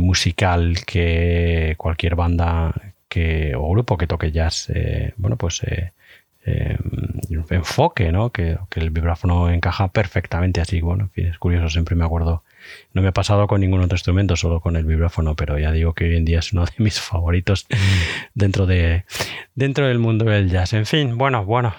musical 0.00 0.78
que 0.84 1.76
cualquier 1.78 2.16
banda 2.16 2.74
que, 3.08 3.54
o 3.56 3.70
grupo 3.70 3.96
que 3.96 4.08
toque 4.08 4.32
jazz, 4.32 4.68
bueno, 5.16 5.36
pues 5.36 5.62
enfoque, 7.50 8.10
¿no? 8.10 8.30
Que, 8.30 8.58
que, 8.68 8.80
el 8.80 8.90
vibráfono 8.90 9.48
encaja 9.48 9.92
perfectamente 9.92 10.60
así. 10.60 10.80
Bueno, 10.80 11.10
es 11.14 11.38
curioso, 11.38 11.68
siempre 11.68 11.94
me 11.94 12.04
acuerdo 12.04 12.42
no 12.92 13.02
me 13.02 13.08
ha 13.08 13.12
pasado 13.12 13.46
con 13.46 13.60
ningún 13.60 13.80
otro 13.80 13.96
instrumento, 13.96 14.36
solo 14.36 14.60
con 14.60 14.76
el 14.76 14.84
vibráfono, 14.84 15.36
pero 15.36 15.58
ya 15.58 15.72
digo 15.72 15.94
que 15.94 16.04
hoy 16.04 16.16
en 16.16 16.24
día 16.24 16.38
es 16.40 16.52
uno 16.52 16.64
de 16.64 16.72
mis 16.78 17.00
favoritos 17.00 17.66
dentro, 18.34 18.66
de, 18.66 19.04
dentro 19.54 19.86
del 19.86 19.98
mundo 19.98 20.24
del 20.24 20.50
jazz. 20.50 20.72
En 20.72 20.86
fin, 20.86 21.18
bueno, 21.18 21.44
bueno, 21.44 21.74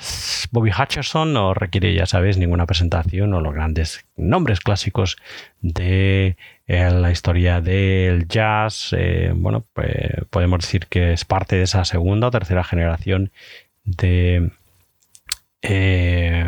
Bobby 0.51 0.71
Hutcherson 0.71 1.33
no 1.33 1.53
requiere, 1.53 1.93
ya 1.93 2.05
sabéis, 2.05 2.37
ninguna 2.37 2.65
presentación 2.65 3.33
o 3.33 3.41
los 3.41 3.53
grandes 3.53 4.05
nombres 4.15 4.59
clásicos 4.59 5.17
de 5.61 6.37
eh, 6.67 6.89
la 6.91 7.11
historia 7.11 7.61
del 7.61 8.27
jazz. 8.27 8.93
Eh, 8.97 9.31
bueno, 9.35 9.65
pues 9.73 9.87
podemos 10.29 10.61
decir 10.61 10.87
que 10.87 11.13
es 11.13 11.25
parte 11.25 11.55
de 11.55 11.63
esa 11.63 11.85
segunda 11.85 12.27
o 12.27 12.31
tercera 12.31 12.63
generación 12.63 13.31
de 13.83 14.51
eh, 15.61 16.45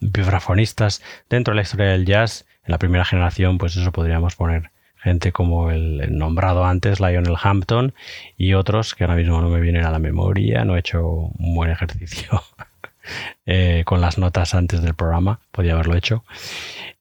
vibrafonistas 0.00 1.02
dentro 1.28 1.52
de 1.52 1.56
la 1.56 1.62
historia 1.62 1.86
del 1.86 2.06
jazz 2.06 2.46
en 2.66 2.72
la 2.72 2.78
primera 2.78 3.04
generación, 3.04 3.58
pues 3.58 3.76
eso 3.76 3.92
podríamos 3.92 4.36
poner 4.36 4.70
gente 5.04 5.32
como 5.32 5.70
el, 5.70 6.16
nombrado 6.16 6.64
antes, 6.64 6.98
Lionel 6.98 7.36
Hampton, 7.40 7.92
y 8.38 8.54
otros 8.54 8.94
que 8.94 9.04
ahora 9.04 9.16
mismo 9.16 9.40
no 9.42 9.50
me 9.50 9.60
vienen 9.60 9.84
a 9.84 9.90
la 9.90 9.98
memoria, 9.98 10.64
no 10.64 10.76
he 10.76 10.80
hecho 10.80 11.06
un 11.06 11.54
buen 11.54 11.70
ejercicio 11.70 12.42
eh, 13.46 13.82
con 13.84 14.00
las 14.00 14.16
notas 14.16 14.54
antes 14.54 14.82
del 14.82 14.94
programa, 14.94 15.40
podía 15.50 15.74
haberlo 15.74 15.94
hecho. 15.94 16.24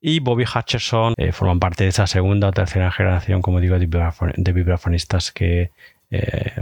Y 0.02 0.20
Bobby 0.20 0.44
Hutcherson 0.44 1.14
eh, 1.16 1.32
forman 1.32 1.62
parte 1.62 1.86
de 1.86 1.92
esa 1.92 2.06
segunda 2.06 2.50
o 2.50 2.52
tercera 2.52 2.92
generación, 2.92 3.42
como 3.42 3.62
digo, 3.62 3.80
de, 3.80 4.52
vibrafonistas 4.52 5.32
que 5.32 5.72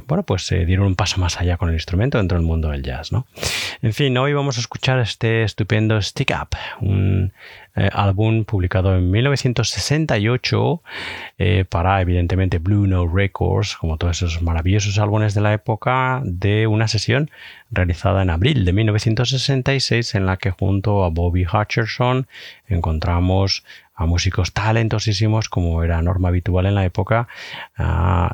bueno, 0.08 0.24
pues 0.24 0.50
dieron 0.50 0.88
un 0.88 0.96
paso 0.96 1.20
más 1.20 1.40
allá 1.40 1.58
con 1.58 1.70
el 1.70 1.76
instrumento 1.76 2.18
dentro 2.18 2.38
del 2.38 2.46
mundo 2.46 2.70
del 2.70 2.84
jazz, 2.84 3.12
¿no? 3.12 3.26
En 3.82 3.94
fin, 3.94 4.18
hoy 4.18 4.34
vamos 4.34 4.58
a 4.58 4.62
escuchar 4.62 5.00
este 5.00 5.44
estupendo 5.44 6.02
Stick 6.02 6.32
Up, 6.40 6.56
un 6.82 7.34
eh, 7.74 7.90
álbum 7.94 8.44
publicado 8.44 8.94
en 8.98 9.10
1968 9.10 10.84
eh, 11.38 11.66
para 11.70 12.02
evidentemente 12.02 12.58
Blue 12.60 12.86
Note 12.86 13.10
Records, 13.14 13.78
como 13.78 13.98
todos 13.98 14.22
esos 14.22 14.42
maravillosos 14.42 15.00
álbumes 15.00 15.34
de 15.34 15.42
la 15.42 15.54
época, 15.54 16.22
de 16.26 16.68
una 16.68 16.90
sesión 16.90 17.32
realizada 17.72 18.24
en 18.24 18.30
abril 18.30 18.66
de 18.66 18.74
1966 18.74 20.16
en 20.16 20.26
la 20.26 20.36
que 20.36 20.52
junto 20.52 21.06
a 21.06 21.10
Bobby 21.10 21.46
Hutcherson 21.46 22.28
encontramos 22.68 23.64
a 24.02 24.06
músicos 24.06 24.54
talentosísimos 24.54 25.50
como 25.50 25.84
era 25.84 26.02
norma 26.02 26.30
habitual 26.30 26.66
en 26.66 26.76
la 26.76 26.86
época, 26.86 27.28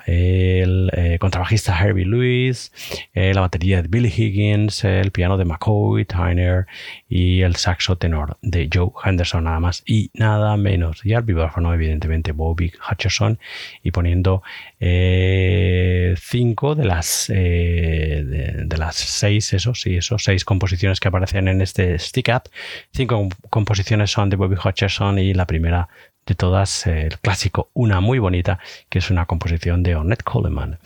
el 0.06 0.89
eh, 0.93 1.17
contrabajista 1.19 1.77
Herbie 1.77 2.06
Lewis, 2.06 2.71
eh, 3.13 3.34
la 3.34 3.41
batería 3.41 3.82
de 3.82 3.88
Billy 3.88 4.13
Higgins, 4.15 4.84
el 4.84 5.12
piano 5.12 5.38
de 5.38 5.45
McCoy, 5.45 6.06
Tyner 6.06 6.67
y 7.10 7.41
el 7.41 7.56
saxo 7.56 7.97
tenor 7.97 8.38
de 8.41 8.69
Joe 8.73 8.91
Henderson, 9.03 9.43
nada 9.43 9.60
más 9.60 9.84
y 9.86 10.12
nada 10.13 10.58
menos. 10.58 11.06
Y 11.06 11.13
al 11.13 11.23
vibráfono, 11.23 11.73
evidentemente, 11.73 12.32
Bobby 12.32 12.71
Hutcherson 12.89 13.39
y 13.84 13.91
poniendo 13.91 14.43
eh, 14.80 16.16
cinco 16.20 16.76
de 16.76 16.86
las, 16.86 17.28
de, 17.28 18.76
las 18.78 18.96
seis, 18.96 19.54
eso 19.54 19.74
sí, 19.74 19.98
esos 19.98 20.24
seis 20.24 20.46
composiciones 20.46 21.00
que 21.00 21.08
aparecen 21.08 21.48
en 21.48 21.62
este 21.62 21.98
stick 22.00 22.30
up. 22.36 22.50
Cinco 22.94 23.30
composiciones 23.50 24.12
son 24.12 24.30
de 24.30 24.36
Bobby 24.36 24.56
Hutcherson 24.63 25.20
y 25.20 25.34
la 25.34 25.48
primera 25.48 25.90
de 26.28 26.36
todas, 26.36 26.86
el 26.86 27.18
clásico 27.20 27.70
Una 27.74 28.02
muy 28.02 28.20
bonita, 28.20 28.60
que 28.90 29.00
es 29.00 29.10
una 29.10 29.26
composición 29.26 29.82
de 29.82 29.96
Ornette 29.96 30.24
Coleman. 30.24 30.78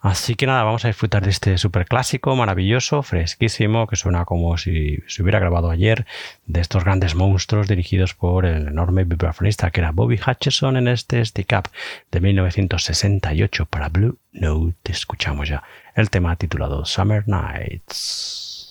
Así 0.00 0.34
que 0.36 0.46
nada, 0.46 0.62
vamos 0.62 0.84
a 0.84 0.88
disfrutar 0.88 1.24
de 1.24 1.30
este 1.30 1.58
super 1.58 1.86
clásico, 1.86 2.36
maravilloso, 2.36 3.02
fresquísimo, 3.02 3.86
que 3.86 3.96
suena 3.96 4.24
como 4.24 4.56
si 4.58 4.98
se 5.06 5.22
hubiera 5.22 5.38
grabado 5.38 5.70
ayer, 5.70 6.06
de 6.46 6.60
estos 6.60 6.84
grandes 6.84 7.14
monstruos 7.14 7.68
dirigidos 7.68 8.14
por 8.14 8.44
el 8.44 8.68
enorme 8.68 9.04
vibrafonista 9.04 9.70
que 9.70 9.80
era 9.80 9.92
Bobby 9.92 10.20
Hutcherson 10.24 10.76
en 10.76 10.88
este 10.88 11.24
Stick 11.24 11.52
Up 11.58 11.70
de 12.10 12.20
1968 12.20 13.66
para 13.66 13.88
Blue 13.88 14.18
Note. 14.32 14.92
Escuchamos 14.92 15.48
ya 15.48 15.62
el 15.94 16.10
tema 16.10 16.36
titulado 16.36 16.84
Summer 16.84 17.24
Nights. 17.26 18.70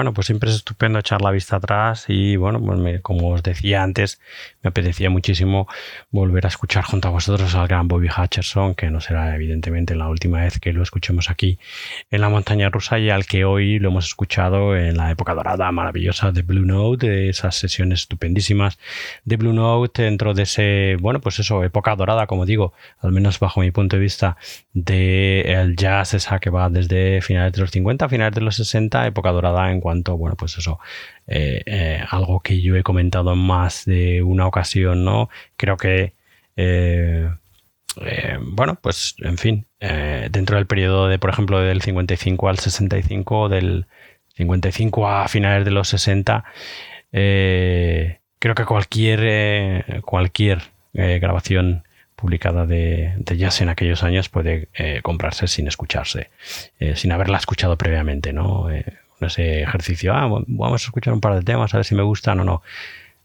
Bueno, 0.00 0.14
pues 0.14 0.28
siempre 0.28 0.48
es 0.48 0.56
estupendo 0.56 0.98
echar 0.98 1.20
la 1.20 1.30
vista 1.30 1.56
atrás 1.56 2.06
y 2.08 2.36
bueno, 2.36 2.58
pues 2.58 3.02
como 3.02 3.32
os 3.32 3.42
decía 3.42 3.82
antes, 3.82 4.18
me 4.62 4.68
apetecía 4.68 5.10
muchísimo 5.10 5.68
volver 6.10 6.46
a 6.46 6.48
escuchar 6.48 6.84
junto 6.84 7.08
a 7.08 7.10
vosotros 7.10 7.54
al 7.54 7.68
gran 7.68 7.86
Bobby 7.86 8.08
Hutcherson, 8.08 8.74
que 8.74 8.90
no 8.90 9.02
será 9.02 9.34
evidentemente 9.34 9.94
la 9.94 10.08
última 10.08 10.40
vez 10.40 10.58
que 10.58 10.72
lo 10.72 10.82
escuchemos 10.82 11.28
aquí 11.28 11.58
en 12.10 12.22
la 12.22 12.30
montaña 12.30 12.70
rusa 12.70 12.98
y 12.98 13.10
al 13.10 13.26
que 13.26 13.44
hoy 13.44 13.78
lo 13.78 13.90
hemos 13.90 14.06
escuchado 14.06 14.74
en 14.74 14.96
la 14.96 15.10
época 15.10 15.34
dorada 15.34 15.70
maravillosa 15.70 16.32
de 16.32 16.40
Blue 16.40 16.64
Note, 16.64 17.06
de 17.06 17.28
esas 17.28 17.56
sesiones 17.56 18.00
estupendísimas 18.00 18.78
de 19.26 19.36
Blue 19.36 19.52
Note 19.52 20.04
dentro 20.04 20.32
de 20.32 20.44
ese, 20.44 20.96
bueno, 20.98 21.20
pues 21.20 21.40
eso, 21.40 21.62
época 21.62 21.94
dorada, 21.94 22.26
como 22.26 22.46
digo, 22.46 22.72
al 23.00 23.12
menos 23.12 23.38
bajo 23.38 23.60
mi 23.60 23.70
punto 23.70 23.96
de 23.96 24.00
vista, 24.02 24.38
de 24.72 25.42
el 25.42 25.76
jazz 25.76 26.14
esa 26.14 26.38
que 26.38 26.48
va 26.48 26.70
desde 26.70 27.20
finales 27.20 27.52
de 27.52 27.60
los 27.60 27.70
50 27.70 28.06
a 28.06 28.08
finales 28.08 28.34
de 28.34 28.40
los 28.40 28.56
60, 28.56 29.06
época 29.06 29.30
dorada 29.30 29.70
en 29.70 29.80
cuanto, 29.80 29.89
bueno, 30.16 30.36
pues 30.36 30.58
eso, 30.58 30.78
eh, 31.26 31.62
eh, 31.66 32.04
algo 32.10 32.40
que 32.40 32.60
yo 32.60 32.76
he 32.76 32.82
comentado 32.82 33.32
en 33.32 33.38
más 33.38 33.84
de 33.84 34.22
una 34.22 34.46
ocasión, 34.46 35.04
¿no? 35.04 35.28
Creo 35.56 35.76
que, 35.76 36.14
eh, 36.56 37.28
bueno, 38.40 38.78
pues 38.80 39.14
en 39.18 39.38
fin, 39.38 39.66
dentro 39.78 40.56
del 40.56 40.66
periodo 40.66 41.08
de, 41.08 41.18
por 41.18 41.30
ejemplo, 41.30 41.60
del 41.60 41.82
55 41.82 42.48
al 42.48 42.58
65, 42.58 43.48
del 43.48 43.86
55 44.36 45.08
a 45.08 45.28
finales 45.28 45.64
de 45.64 45.70
los 45.70 45.88
60, 45.88 46.44
creo 47.10 48.54
que 48.54 48.64
cualquier, 48.64 50.02
cualquier 50.02 50.62
grabación 50.92 51.84
publicada 52.16 52.66
de, 52.66 53.14
jazz 53.36 53.60
en 53.60 53.68
aquellos 53.70 54.02
años 54.02 54.28
puede 54.28 54.68
comprarse 55.02 55.48
sin 55.48 55.66
escucharse, 55.66 56.30
sin 56.94 57.12
haberla 57.12 57.38
escuchado 57.38 57.76
previamente, 57.76 58.32
¿no? 58.32 58.68
Ese 59.26 59.62
ejercicio, 59.62 60.14
ah, 60.14 60.28
vamos 60.46 60.82
a 60.82 60.84
escuchar 60.84 61.12
un 61.12 61.20
par 61.20 61.34
de 61.34 61.42
temas, 61.42 61.74
a 61.74 61.78
ver 61.78 61.84
si 61.84 61.94
me 61.94 62.02
gustan 62.02 62.40
o 62.40 62.44
no. 62.44 62.62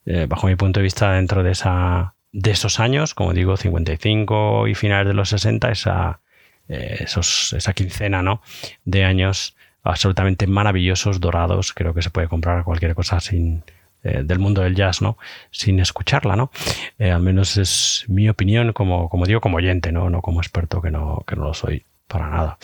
Eh, 0.06 0.28
bajo 0.30 0.48
mi 0.48 0.56
punto 0.56 0.80
de 0.80 0.84
vista, 0.84 1.14
dentro 1.14 1.43
de, 1.43 1.52
esa, 1.52 2.14
de 2.32 2.52
esos 2.52 2.80
años, 2.80 3.14
como 3.14 3.34
digo, 3.34 3.58
55 3.58 4.68
y 4.68 4.76
finales 4.76 5.08
de 5.08 5.14
los 5.14 5.30
60, 5.30 5.72
esa, 5.72 6.20
eh, 6.68 7.06
esa 7.06 7.74
quincena 7.74 8.22
¿no? 8.22 8.41
de 8.86 9.04
años 9.04 9.56
absolutamente 9.84 10.48
maravillosos, 10.48 11.20
dorados, 11.20 11.74
creo 11.74 11.93
que 11.93 12.02
se 12.02 12.10
puede 12.10 12.28
comprar 12.28 12.64
cualquier 12.64 12.93
cosa 12.96 13.20
sin, 13.20 13.64
eh, 14.04 14.22
del 14.24 14.39
mundo 14.39 14.62
del 14.62 14.76
jazz, 14.76 15.02
¿no? 15.02 15.18
Sin 15.52 15.80
escucharla, 15.80 16.36
¿no? 16.36 16.52
al 17.00 17.22
menos 17.22 17.58
es 17.58 18.06
mi 18.08 18.30
opinión, 18.30 18.74
como, 18.74 19.10
como 19.10 19.26
digo, 19.26 19.41
como 19.41 19.58
oyente, 19.58 19.91
¿no? 19.91 20.10
No 20.10 20.22
como 20.22 20.41
experto, 20.41 20.82
que 20.82 20.91
no, 20.91 21.24
que 21.28 21.36
no 21.36 21.46
lo 21.46 21.54
soy 21.54 21.86
para 22.08 22.30
nada. 22.30 22.58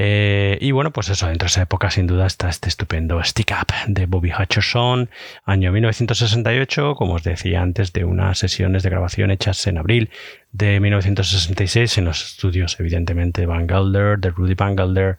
Eh, 0.00 0.58
y 0.60 0.70
bueno, 0.70 0.92
pues 0.92 1.08
eso, 1.08 1.26
dentro 1.26 1.46
de 1.46 1.50
esa 1.50 1.62
época 1.62 1.90
sin 1.90 2.06
duda 2.06 2.24
está 2.24 2.48
este 2.48 2.68
estupendo 2.68 3.20
Stick 3.24 3.50
Up 3.50 3.74
de 3.88 4.06
Bobby 4.06 4.30
Hutcherson, 4.30 5.10
año 5.44 5.72
1968, 5.72 6.94
como 6.94 7.14
os 7.14 7.24
decía 7.24 7.62
antes, 7.62 7.92
de 7.92 8.04
unas 8.04 8.38
sesiones 8.38 8.84
de 8.84 8.90
grabación 8.90 9.32
hechas 9.32 9.66
en 9.66 9.76
abril 9.76 10.10
de 10.52 10.80
1966 10.80 11.98
en 11.98 12.06
los 12.06 12.24
estudios, 12.24 12.80
evidentemente, 12.80 13.44
Van 13.46 13.68
Gelder, 13.68 14.18
de 14.18 14.30
Rudy 14.30 14.54
Van 14.54 14.76
Gelder, 14.76 15.18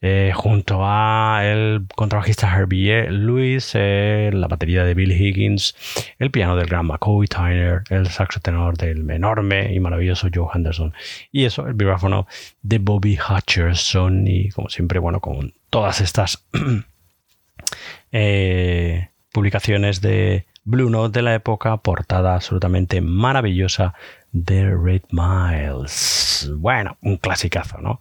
eh, 0.00 0.32
junto 0.34 0.80
a 0.82 1.40
el 1.44 1.84
contrabajista 1.94 2.54
Herbie 2.54 3.10
Lewis, 3.10 3.72
eh, 3.74 4.30
la 4.32 4.46
batería 4.46 4.84
de 4.84 4.94
Bill 4.94 5.12
Higgins, 5.12 5.74
el 6.18 6.30
piano 6.30 6.56
del 6.56 6.66
gran 6.66 6.86
McCoy 6.86 7.26
Tyner, 7.26 7.82
el 7.90 8.06
saxo 8.08 8.40
tenor 8.40 8.76
del 8.78 9.08
enorme 9.10 9.74
y 9.74 9.80
maravilloso 9.80 10.28
Joe 10.32 10.48
Henderson, 10.54 10.94
y 11.32 11.44
eso, 11.44 11.66
el 11.66 11.74
vibráfono 11.74 12.26
de 12.62 12.78
Bobby 12.78 13.18
Hutcherson, 13.18 14.26
y 14.26 14.50
como 14.50 14.68
siempre, 14.68 15.00
bueno, 15.00 15.20
con 15.20 15.52
todas 15.70 16.00
estas 16.00 16.46
eh, 18.12 19.08
publicaciones 19.32 20.00
de 20.00 20.46
Blue 20.64 20.90
Note 20.90 21.18
de 21.18 21.22
la 21.22 21.34
época, 21.34 21.78
portada 21.78 22.36
absolutamente 22.36 23.00
maravillosa 23.00 23.94
The 24.32 24.74
Red 24.74 25.02
Miles. 25.10 26.50
Bueno, 26.56 26.96
un 27.02 27.16
clasicazo, 27.16 27.78
¿no? 27.78 27.98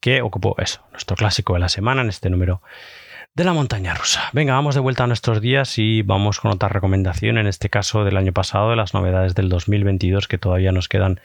Que 0.00 0.22
ocupó 0.22 0.54
eso, 0.58 0.82
nuestro 0.92 1.16
clásico 1.16 1.54
de 1.54 1.60
la 1.60 1.68
semana 1.68 2.02
en 2.02 2.08
este 2.08 2.30
número 2.30 2.62
de 3.34 3.44
la 3.44 3.52
montaña 3.52 3.94
rusa. 3.94 4.28
Venga, 4.32 4.54
vamos 4.54 4.74
de 4.74 4.80
vuelta 4.80 5.04
a 5.04 5.06
nuestros 5.06 5.40
días 5.40 5.78
y 5.78 6.02
vamos 6.02 6.38
con 6.38 6.50
otra 6.50 6.68
recomendación, 6.68 7.38
en 7.38 7.46
este 7.46 7.70
caso 7.70 8.04
del 8.04 8.16
año 8.18 8.32
pasado, 8.32 8.70
de 8.70 8.76
las 8.76 8.92
novedades 8.92 9.34
del 9.34 9.48
2022 9.48 10.28
que 10.28 10.38
todavía 10.38 10.70
nos 10.70 10.88
quedan 10.88 11.20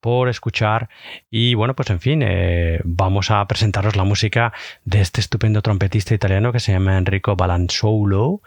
por 0.00 0.28
escuchar. 0.28 0.88
Y 1.30 1.54
bueno, 1.54 1.74
pues 1.74 1.90
en 1.90 2.00
fin, 2.00 2.22
eh, 2.22 2.80
vamos 2.84 3.30
a 3.30 3.46
presentaros 3.46 3.96
la 3.96 4.04
música 4.04 4.52
de 4.84 5.00
este 5.00 5.20
estupendo 5.20 5.62
trompetista 5.62 6.14
italiano 6.14 6.52
que 6.52 6.60
se 6.60 6.72
llama 6.72 6.98
Enrico 6.98 7.36
Balanzolo, 7.36 8.40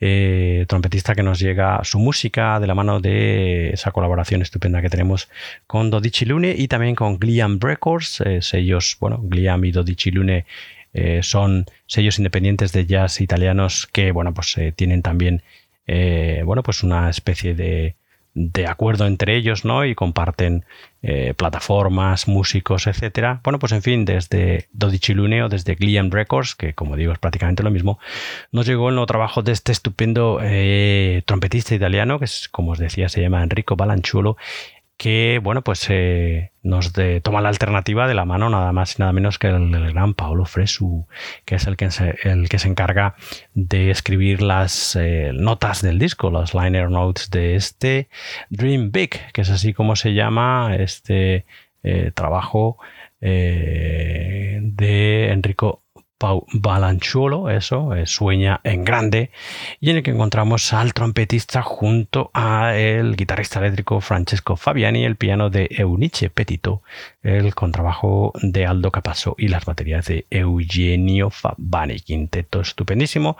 eh, 0.00 0.64
trompetista 0.68 1.14
que 1.14 1.22
nos 1.22 1.40
llega 1.40 1.80
su 1.84 1.98
música 1.98 2.60
de 2.60 2.66
la 2.66 2.74
mano 2.74 3.00
de 3.00 3.70
esa 3.70 3.90
colaboración 3.90 4.42
estupenda 4.42 4.82
que 4.82 4.90
tenemos 4.90 5.28
con 5.66 5.90
Dodici 5.90 6.24
Lune 6.24 6.54
y 6.56 6.68
también 6.68 6.94
con 6.94 7.18
Gliam 7.18 7.58
Records, 7.60 8.20
eh, 8.24 8.42
sellos, 8.42 8.96
bueno, 9.00 9.20
Gliam 9.22 9.64
y 9.64 9.72
Dodici 9.72 10.10
Lune. 10.10 10.46
son 11.22 11.66
sellos 11.86 12.18
independientes 12.18 12.72
de 12.72 12.84
jazz 12.84 13.20
italianos 13.20 13.86
que 13.92 14.10
bueno 14.10 14.34
pues 14.34 14.56
tienen 14.74 15.02
también 15.02 15.42
bueno 16.44 16.64
pues 16.64 16.82
una 16.82 17.08
especie 17.08 17.54
de, 17.54 17.94
de 18.34 18.66
acuerdo 18.66 19.06
entre 19.06 19.36
ellos, 19.36 19.64
¿no? 19.64 19.84
Y 19.84 19.94
comparten 19.94 20.64
eh, 21.02 21.34
plataformas, 21.34 22.28
músicos, 22.28 22.86
etcétera. 22.86 23.40
Bueno, 23.42 23.58
pues 23.58 23.72
en 23.72 23.82
fin, 23.82 24.04
desde 24.04 24.68
Dodici 24.72 25.14
Luneo, 25.14 25.48
desde 25.48 25.74
Gliam 25.74 26.10
Records, 26.10 26.54
que 26.54 26.74
como 26.74 26.96
digo 26.96 27.12
es 27.12 27.18
prácticamente 27.18 27.62
lo 27.62 27.70
mismo, 27.70 27.98
nos 28.52 28.66
llegó 28.66 28.90
el 28.90 28.96
nuevo 28.96 29.06
trabajo 29.06 29.42
de 29.42 29.52
este 29.52 29.72
estupendo 29.72 30.40
eh, 30.42 31.22
trompetista 31.26 31.74
italiano, 31.74 32.18
que 32.18 32.26
es, 32.26 32.48
como 32.48 32.72
os 32.72 32.78
decía, 32.78 33.08
se 33.08 33.22
llama 33.22 33.42
Enrico 33.42 33.76
Balanchuolo, 33.76 34.36
que 35.00 35.40
bueno 35.42 35.62
pues 35.62 35.86
eh, 35.88 36.52
nos 36.62 36.92
toma 37.22 37.40
la 37.40 37.48
alternativa 37.48 38.06
de 38.06 38.12
la 38.12 38.26
mano 38.26 38.50
nada 38.50 38.70
más 38.72 38.98
y 38.98 39.00
nada 39.00 39.14
menos 39.14 39.38
que 39.38 39.46
el, 39.46 39.94
gran 39.94 40.12
Paolo 40.12 40.44
Fresu 40.44 41.06
que 41.46 41.54
es 41.54 41.66
el 41.66 41.78
que 41.78 41.90
se, 41.90 42.18
el 42.22 42.50
que 42.50 42.58
se 42.58 42.68
encarga 42.68 43.14
de 43.54 43.90
escribir 43.90 44.42
las 44.42 44.94
eh, 44.96 45.30
notas 45.32 45.80
del 45.80 45.98
disco 45.98 46.30
las 46.30 46.52
liner 46.52 46.90
notes 46.90 47.30
de 47.30 47.54
este 47.54 48.10
Dream 48.50 48.92
Big 48.92 49.32
que 49.32 49.40
es 49.40 49.48
así 49.48 49.72
como 49.72 49.96
se 49.96 50.12
llama 50.12 50.76
este 50.78 51.46
eh, 51.82 52.10
trabajo 52.14 52.76
de 53.22 54.60
Enrico 55.30 55.82
Balanchuolo, 56.52 57.50
eso, 57.50 57.90
Sueña 58.04 58.60
en 58.64 58.84
Grande, 58.84 59.30
y 59.80 59.90
en 59.90 59.96
el 59.96 60.02
que 60.02 60.10
encontramos 60.10 60.72
al 60.72 60.92
trompetista 60.92 61.62
junto 61.62 62.30
a 62.34 62.76
el 62.76 63.16
guitarrista 63.16 63.58
eléctrico 63.58 64.00
Francesco 64.00 64.56
Fabiani, 64.56 65.04
el 65.04 65.16
piano 65.16 65.50
de 65.50 65.68
Eunice 65.70 66.30
Petito, 66.30 66.82
el 67.22 67.54
contrabajo 67.54 68.32
de 68.42 68.66
Aldo 68.66 68.90
Capasso 68.90 69.34
y 69.38 69.48
las 69.48 69.64
baterías 69.64 70.06
de 70.06 70.26
Eugenio 70.30 71.30
Fabani. 71.30 72.00
Quinteto 72.00 72.60
estupendísimo 72.60 73.36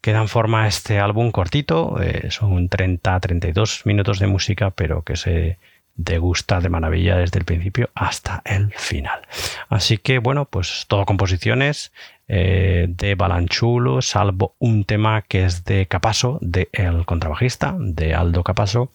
que 0.00 0.12
dan 0.12 0.28
forma 0.28 0.64
a 0.64 0.68
este 0.68 0.98
álbum 0.98 1.30
cortito, 1.30 2.00
eh, 2.02 2.30
son 2.30 2.68
30-32 2.68 3.86
minutos 3.86 4.18
de 4.18 4.26
música, 4.26 4.70
pero 4.70 5.02
que 5.02 5.16
se 5.16 5.58
degusta 5.96 6.60
de 6.60 6.68
maravilla 6.68 7.16
desde 7.16 7.38
el 7.38 7.44
principio 7.44 7.90
hasta 7.94 8.42
el 8.44 8.72
final. 8.74 9.22
Así 9.68 9.98
que 9.98 10.18
bueno, 10.18 10.44
pues 10.44 10.84
todo 10.88 11.06
composiciones 11.06 11.92
eh, 12.28 12.86
de 12.88 13.14
Balanchulo, 13.14 14.02
salvo 14.02 14.56
un 14.58 14.84
tema 14.84 15.22
que 15.22 15.44
es 15.44 15.64
de 15.64 15.86
Capaso, 15.86 16.38
de 16.40 16.68
el 16.72 17.04
contrabajista, 17.04 17.76
de 17.78 18.14
Aldo 18.14 18.42
Capaso. 18.42 18.90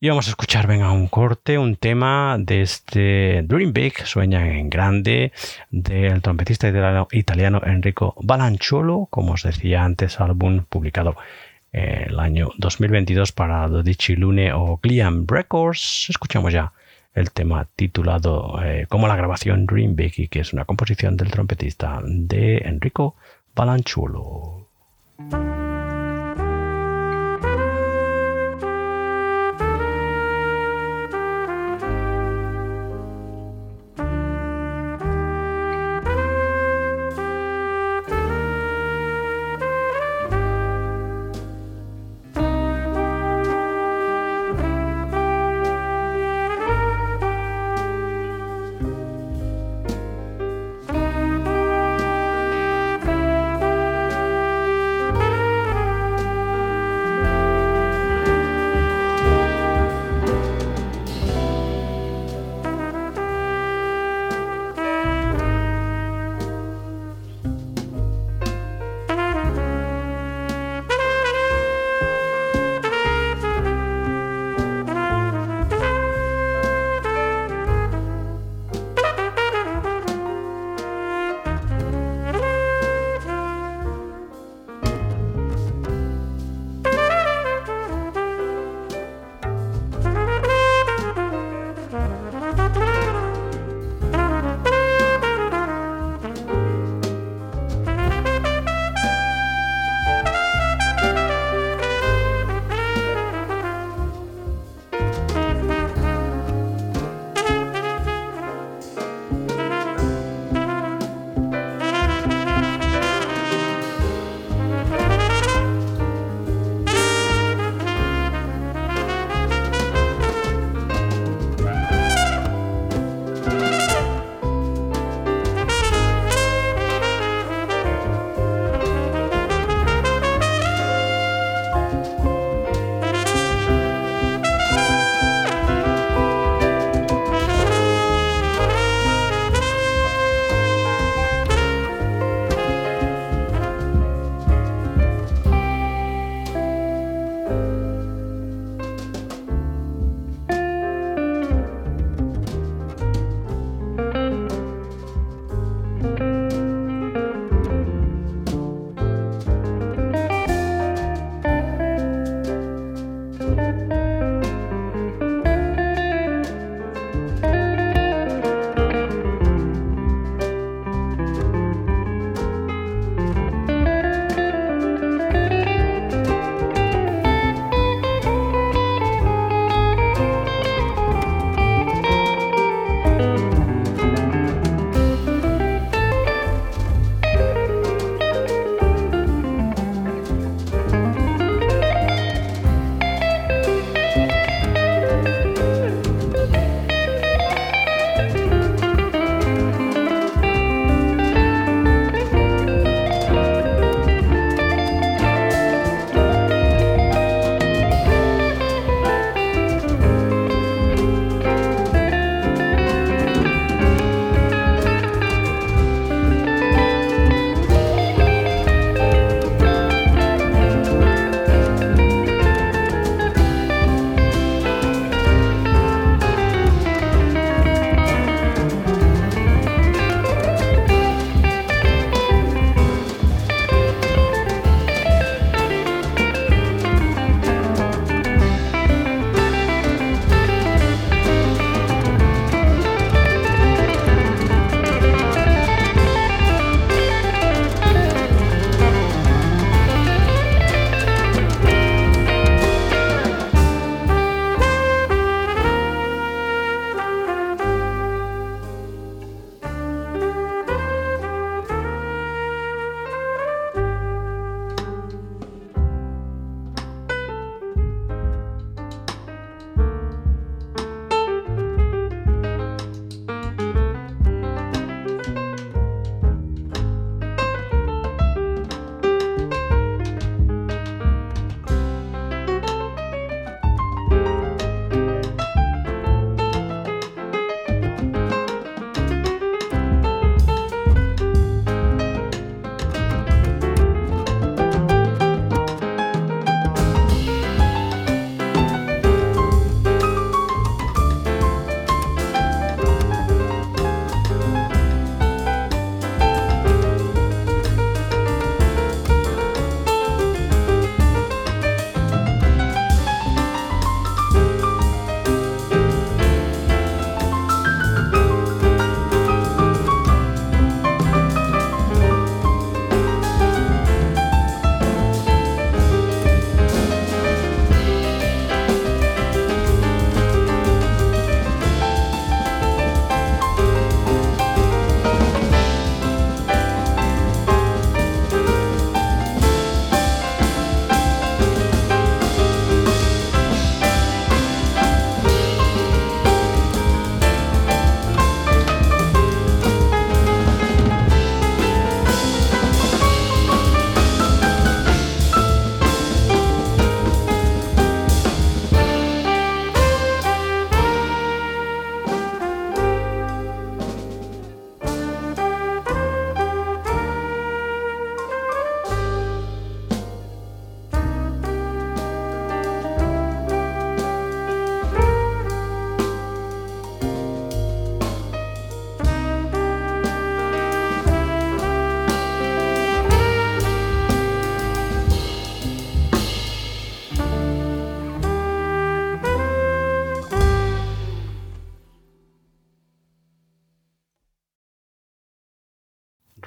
Y 0.00 0.08
vamos 0.08 0.26
a 0.26 0.30
escuchar, 0.30 0.66
venga, 0.66 0.92
un 0.92 1.08
corte, 1.08 1.56
un 1.58 1.76
tema 1.76 2.36
de 2.38 2.62
este 2.62 3.42
Dream 3.44 3.72
Big, 3.72 4.06
Sueña 4.06 4.46
en 4.58 4.68
Grande, 4.68 5.32
del 5.70 6.20
trompetista 6.20 6.68
italiano, 7.12 7.62
Enrico 7.64 8.14
Balanchulo, 8.20 9.08
como 9.10 9.32
os 9.32 9.42
decía 9.42 9.84
antes, 9.84 10.20
álbum 10.20 10.64
publicado 10.68 11.16
el 11.72 12.18
año 12.18 12.50
2022 12.58 13.32
para 13.32 13.68
Dodici 13.68 14.16
Lune 14.16 14.52
o 14.52 14.78
Gliam 14.82 15.24
Records. 15.26 16.06
Escuchamos 16.10 16.52
ya 16.52 16.72
el 17.14 17.30
tema 17.32 17.66
titulado 17.76 18.62
eh, 18.62 18.86
como 18.88 19.08
la 19.08 19.16
grabación 19.16 19.66
Dream 19.66 19.96
Big, 19.96 20.28
que 20.28 20.40
es 20.40 20.52
una 20.52 20.64
composición 20.64 21.16
del 21.16 21.30
trompetista 21.30 22.00
de 22.04 22.58
Enrico 22.58 23.16
Balanchulo. 23.54 24.68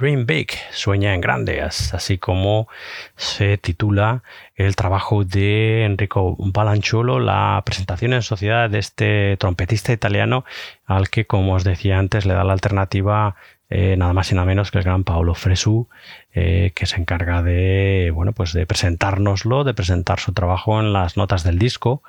Dream 0.04 0.26
Big, 0.26 0.51
sueña 0.74 1.14
en 1.14 1.22
grande, 1.22 1.62
así 1.62 2.18
como 2.18 2.68
se 3.16 3.58
titula 3.58 4.22
el 4.54 4.76
trabajo 4.76 5.24
de 5.24 5.86
Enrico 5.86 6.36
Balanchulo, 6.38 7.22
la 7.22 7.64
presentación 7.66 8.12
en 8.12 8.22
sociedad 8.22 8.70
de 8.70 8.80
este 8.80 9.38
trompetista 9.38 9.93
italiano 9.93 10.43
al 10.86 11.10
que, 11.10 11.26
como 11.26 11.54
os 11.54 11.64
decía 11.64 11.99
antes, 11.99 12.26
le 12.26 12.34
da 12.34 12.43
la 12.43 12.51
alternativa 12.51 13.38
eh, 13.70 13.95
nada 13.95 14.12
más 14.12 14.30
y 14.30 14.36
nada 14.36 14.45
menos 14.45 14.72
que 14.72 14.80
el 14.80 14.84
gran 14.84 15.06
Paolo 15.06 15.36
Fresu, 15.36 15.88
eh, 16.34 16.74
que 16.76 16.86
se 16.86 16.97
encarga 16.97 17.41
de, 17.41 18.12
bueno, 18.14 18.34
pues 18.34 18.51
de 18.51 18.66
presentárnoslo, 18.66 19.64
de 19.64 19.74
presentar 19.74 20.20
su 20.20 20.34
trabajo 20.34 20.82
en 20.82 20.91
las 20.91 21.16
notas 21.16 21.45
del 21.45 21.58
disco 21.58 22.04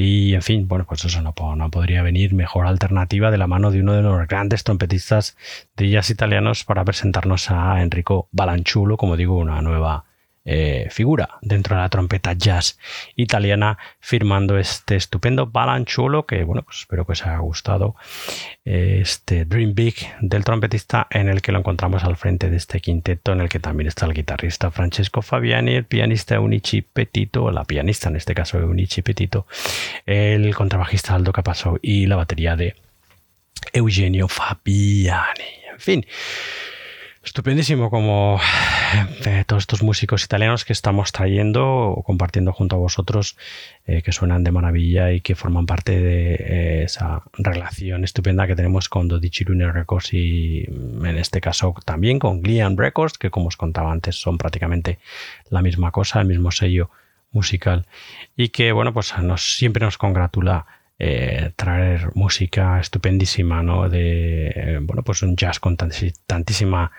y 0.00 0.34
en 0.34 0.42
fin, 0.42 0.68
bueno, 0.68 0.84
pues 0.88 1.04
eso 1.04 1.20
no, 1.22 1.34
no, 1.56 1.70
podría 1.72 2.02
venir 2.02 2.32
mejor 2.32 2.68
alternativa 2.68 3.32
de 3.32 3.38
la 3.38 3.48
mano 3.48 3.72
de 3.72 3.80
uno 3.80 3.94
de 3.94 4.02
los 4.02 4.28
grandes 4.28 4.62
trompetistas 4.62 5.36
de 5.76 5.90
jazz 5.90 6.10
italianos 6.10 6.62
para 6.62 6.84
presentarnos 6.84 7.50
a 7.50 7.82
Enrico 7.82 8.28
Balanchulo, 8.30 8.96
como 8.96 9.16
digo, 9.16 9.36
una 9.36 9.60
nueva 9.60 10.04
eh, 10.50 10.88
figura 10.90 11.38
dentro 11.42 11.76
de 11.76 11.82
la 11.82 11.90
trompeta 11.90 12.32
jazz 12.32 12.78
italiana 13.16 13.76
firmando 14.00 14.56
este 14.56 14.96
estupendo 14.96 15.46
balanchulo 15.46 16.24
que 16.24 16.42
bueno 16.42 16.62
pues 16.62 16.78
espero 16.78 17.04
que 17.04 17.12
os 17.12 17.26
haya 17.26 17.36
gustado 17.36 17.96
este 18.64 19.44
Dream 19.44 19.74
Big 19.74 19.96
del 20.22 20.44
trompetista 20.44 21.06
en 21.10 21.28
el 21.28 21.42
que 21.42 21.52
lo 21.52 21.58
encontramos 21.58 22.02
al 22.02 22.16
frente 22.16 22.48
de 22.48 22.56
este 22.56 22.80
quinteto 22.80 23.32
en 23.32 23.42
el 23.42 23.50
que 23.50 23.60
también 23.60 23.88
está 23.88 24.06
el 24.06 24.14
guitarrista 24.14 24.70
Francesco 24.70 25.20
Fabiani 25.20 25.74
el 25.74 25.84
pianista 25.84 26.36
Eunici 26.36 26.80
Petito 26.80 27.50
la 27.50 27.64
pianista 27.64 28.08
en 28.08 28.16
este 28.16 28.34
caso 28.34 28.58
Eunici 28.58 29.02
Petito 29.02 29.46
el 30.06 30.54
contrabajista 30.54 31.14
Aldo 31.14 31.30
Capasso 31.30 31.78
y 31.82 32.06
la 32.06 32.16
batería 32.16 32.56
de 32.56 32.74
Eugenio 33.74 34.28
Fabiani. 34.28 35.44
En 35.72 35.78
fin 35.78 36.06
Estupendísimo 37.28 37.90
como 37.90 38.40
todos 39.46 39.64
estos 39.64 39.82
músicos 39.82 40.24
italianos 40.24 40.64
que 40.64 40.72
estamos 40.72 41.12
trayendo 41.12 41.62
o 41.90 42.02
compartiendo 42.02 42.54
junto 42.54 42.76
a 42.76 42.78
vosotros, 42.78 43.36
eh, 43.86 44.00
que 44.00 44.12
suenan 44.12 44.44
de 44.44 44.50
maravilla 44.50 45.12
y 45.12 45.20
que 45.20 45.34
forman 45.34 45.66
parte 45.66 46.00
de 46.00 46.34
eh, 46.34 46.82
esa 46.84 47.24
relación 47.34 48.02
estupenda 48.04 48.46
que 48.46 48.56
tenemos 48.56 48.88
con 48.88 49.08
Dodici 49.08 49.44
Lune 49.44 49.70
Records 49.70 50.14
y 50.14 50.64
en 51.04 51.18
este 51.18 51.42
caso 51.42 51.74
también 51.84 52.18
con 52.18 52.40
Glian 52.40 52.78
Records, 52.78 53.18
que 53.18 53.30
como 53.30 53.48
os 53.48 53.58
contaba 53.58 53.92
antes 53.92 54.16
son 54.16 54.38
prácticamente 54.38 54.98
la 55.50 55.60
misma 55.60 55.90
cosa, 55.90 56.22
el 56.22 56.28
mismo 56.28 56.50
sello 56.50 56.88
musical 57.30 57.84
y 58.38 58.48
que 58.48 58.72
bueno 58.72 58.94
pues 58.94 59.12
nos, 59.18 59.58
siempre 59.58 59.84
nos 59.84 59.98
congratula 59.98 60.64
eh, 60.98 61.52
traer 61.56 62.10
música 62.14 62.80
estupendísima, 62.80 63.62
¿no? 63.62 63.90
De, 63.90 64.80
bueno, 64.82 65.02
pues 65.02 65.22
un 65.22 65.36
jazz 65.36 65.60
con 65.60 65.76
tantísima 65.76 66.90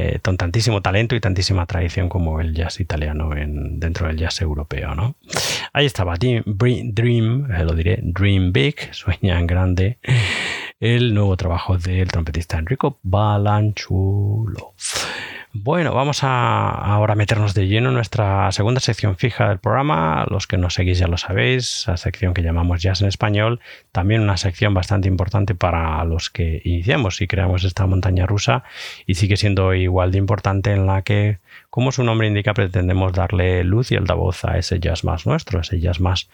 eh, 0.00 0.20
con 0.22 0.36
tantísimo 0.36 0.80
talento 0.80 1.16
y 1.16 1.20
tantísima 1.20 1.66
tradición 1.66 2.08
como 2.08 2.40
el 2.40 2.54
jazz 2.54 2.78
italiano 2.78 3.36
en, 3.36 3.80
dentro 3.80 4.06
del 4.06 4.16
jazz 4.16 4.40
europeo. 4.40 4.94
¿no? 4.94 5.16
Ahí 5.72 5.86
estaba 5.86 6.14
Dream, 6.14 6.44
Dream 6.46 7.50
eh, 7.50 7.64
lo 7.64 7.74
diré, 7.74 7.98
Dream 8.04 8.52
Big, 8.52 8.76
sueña 8.92 9.40
en 9.40 9.48
grande, 9.48 9.98
el 10.78 11.14
nuevo 11.14 11.36
trabajo 11.36 11.78
del 11.78 12.06
trompetista 12.06 12.58
Enrico 12.58 13.00
Balanchulo. 13.02 14.74
Bueno, 15.54 15.94
vamos 15.94 16.24
a 16.24 16.68
ahora 16.68 17.14
meternos 17.14 17.54
de 17.54 17.68
lleno 17.68 17.88
en 17.88 17.94
nuestra 17.94 18.52
segunda 18.52 18.80
sección 18.80 19.16
fija 19.16 19.48
del 19.48 19.58
programa. 19.58 20.26
Los 20.28 20.46
que 20.46 20.58
nos 20.58 20.74
seguís 20.74 20.98
ya 20.98 21.08
lo 21.08 21.16
sabéis, 21.16 21.84
la 21.86 21.96
sección 21.96 22.34
que 22.34 22.42
llamamos 22.42 22.82
Jazz 22.82 23.00
en 23.00 23.08
Español. 23.08 23.58
También 23.90 24.20
una 24.20 24.36
sección 24.36 24.74
bastante 24.74 25.08
importante 25.08 25.54
para 25.54 26.04
los 26.04 26.28
que 26.28 26.60
iniciamos 26.64 27.22
y 27.22 27.26
creamos 27.26 27.64
esta 27.64 27.86
montaña 27.86 28.26
rusa 28.26 28.62
y 29.06 29.14
sigue 29.14 29.38
siendo 29.38 29.72
igual 29.72 30.12
de 30.12 30.18
importante 30.18 30.72
en 30.72 30.86
la 30.86 31.00
que, 31.00 31.38
como 31.70 31.92
su 31.92 32.02
nombre 32.02 32.26
indica, 32.26 32.54
pretendemos 32.54 33.12
darle 33.12 33.62
luz 33.64 33.92
y 33.92 33.96
altavoz 33.96 34.44
a 34.44 34.58
ese 34.58 34.80
jazz 34.80 35.04
más 35.04 35.26
nuestro, 35.26 35.60
ese 35.60 35.80
jazz 35.80 36.00
más 36.00 36.28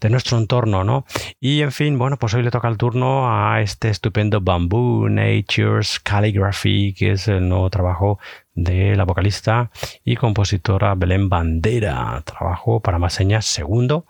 de 0.00 0.10
nuestro 0.10 0.38
entorno, 0.38 0.84
¿no? 0.84 1.04
Y 1.40 1.62
en 1.62 1.72
fin, 1.72 1.98
bueno, 1.98 2.16
pues 2.18 2.34
hoy 2.34 2.42
le 2.42 2.50
toca 2.50 2.68
el 2.68 2.76
turno 2.76 3.26
a 3.28 3.60
este 3.60 3.88
estupendo 3.88 4.40
Bamboo 4.40 5.08
Nature's 5.08 6.00
Calligraphy, 6.00 6.94
que 6.94 7.12
es 7.12 7.28
el 7.28 7.48
nuevo 7.48 7.68
trabajo 7.70 8.18
de 8.54 8.96
la 8.96 9.04
vocalista 9.04 9.70
y 10.04 10.16
compositora 10.16 10.94
Belén 10.94 11.28
Bandera, 11.28 12.22
trabajo 12.24 12.80
para 12.80 12.98
más 12.98 13.12
señas 13.12 13.44
segundo 13.44 14.06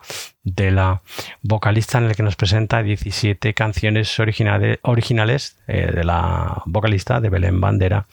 de 0.47 0.70
la 0.70 1.03
vocalista 1.42 1.99
en 1.99 2.05
el 2.05 2.14
que 2.14 2.22
nos 2.22 2.36
presenta 2.36 2.80
17 2.80 3.53
canciones 3.53 4.18
originales, 4.20 5.59
eh, 5.66 5.90
de 5.92 6.05
la 6.05 6.62
vocalista 6.66 7.20
de 7.20 7.30
Belén 7.30 7.61
Bandera 7.61 8.07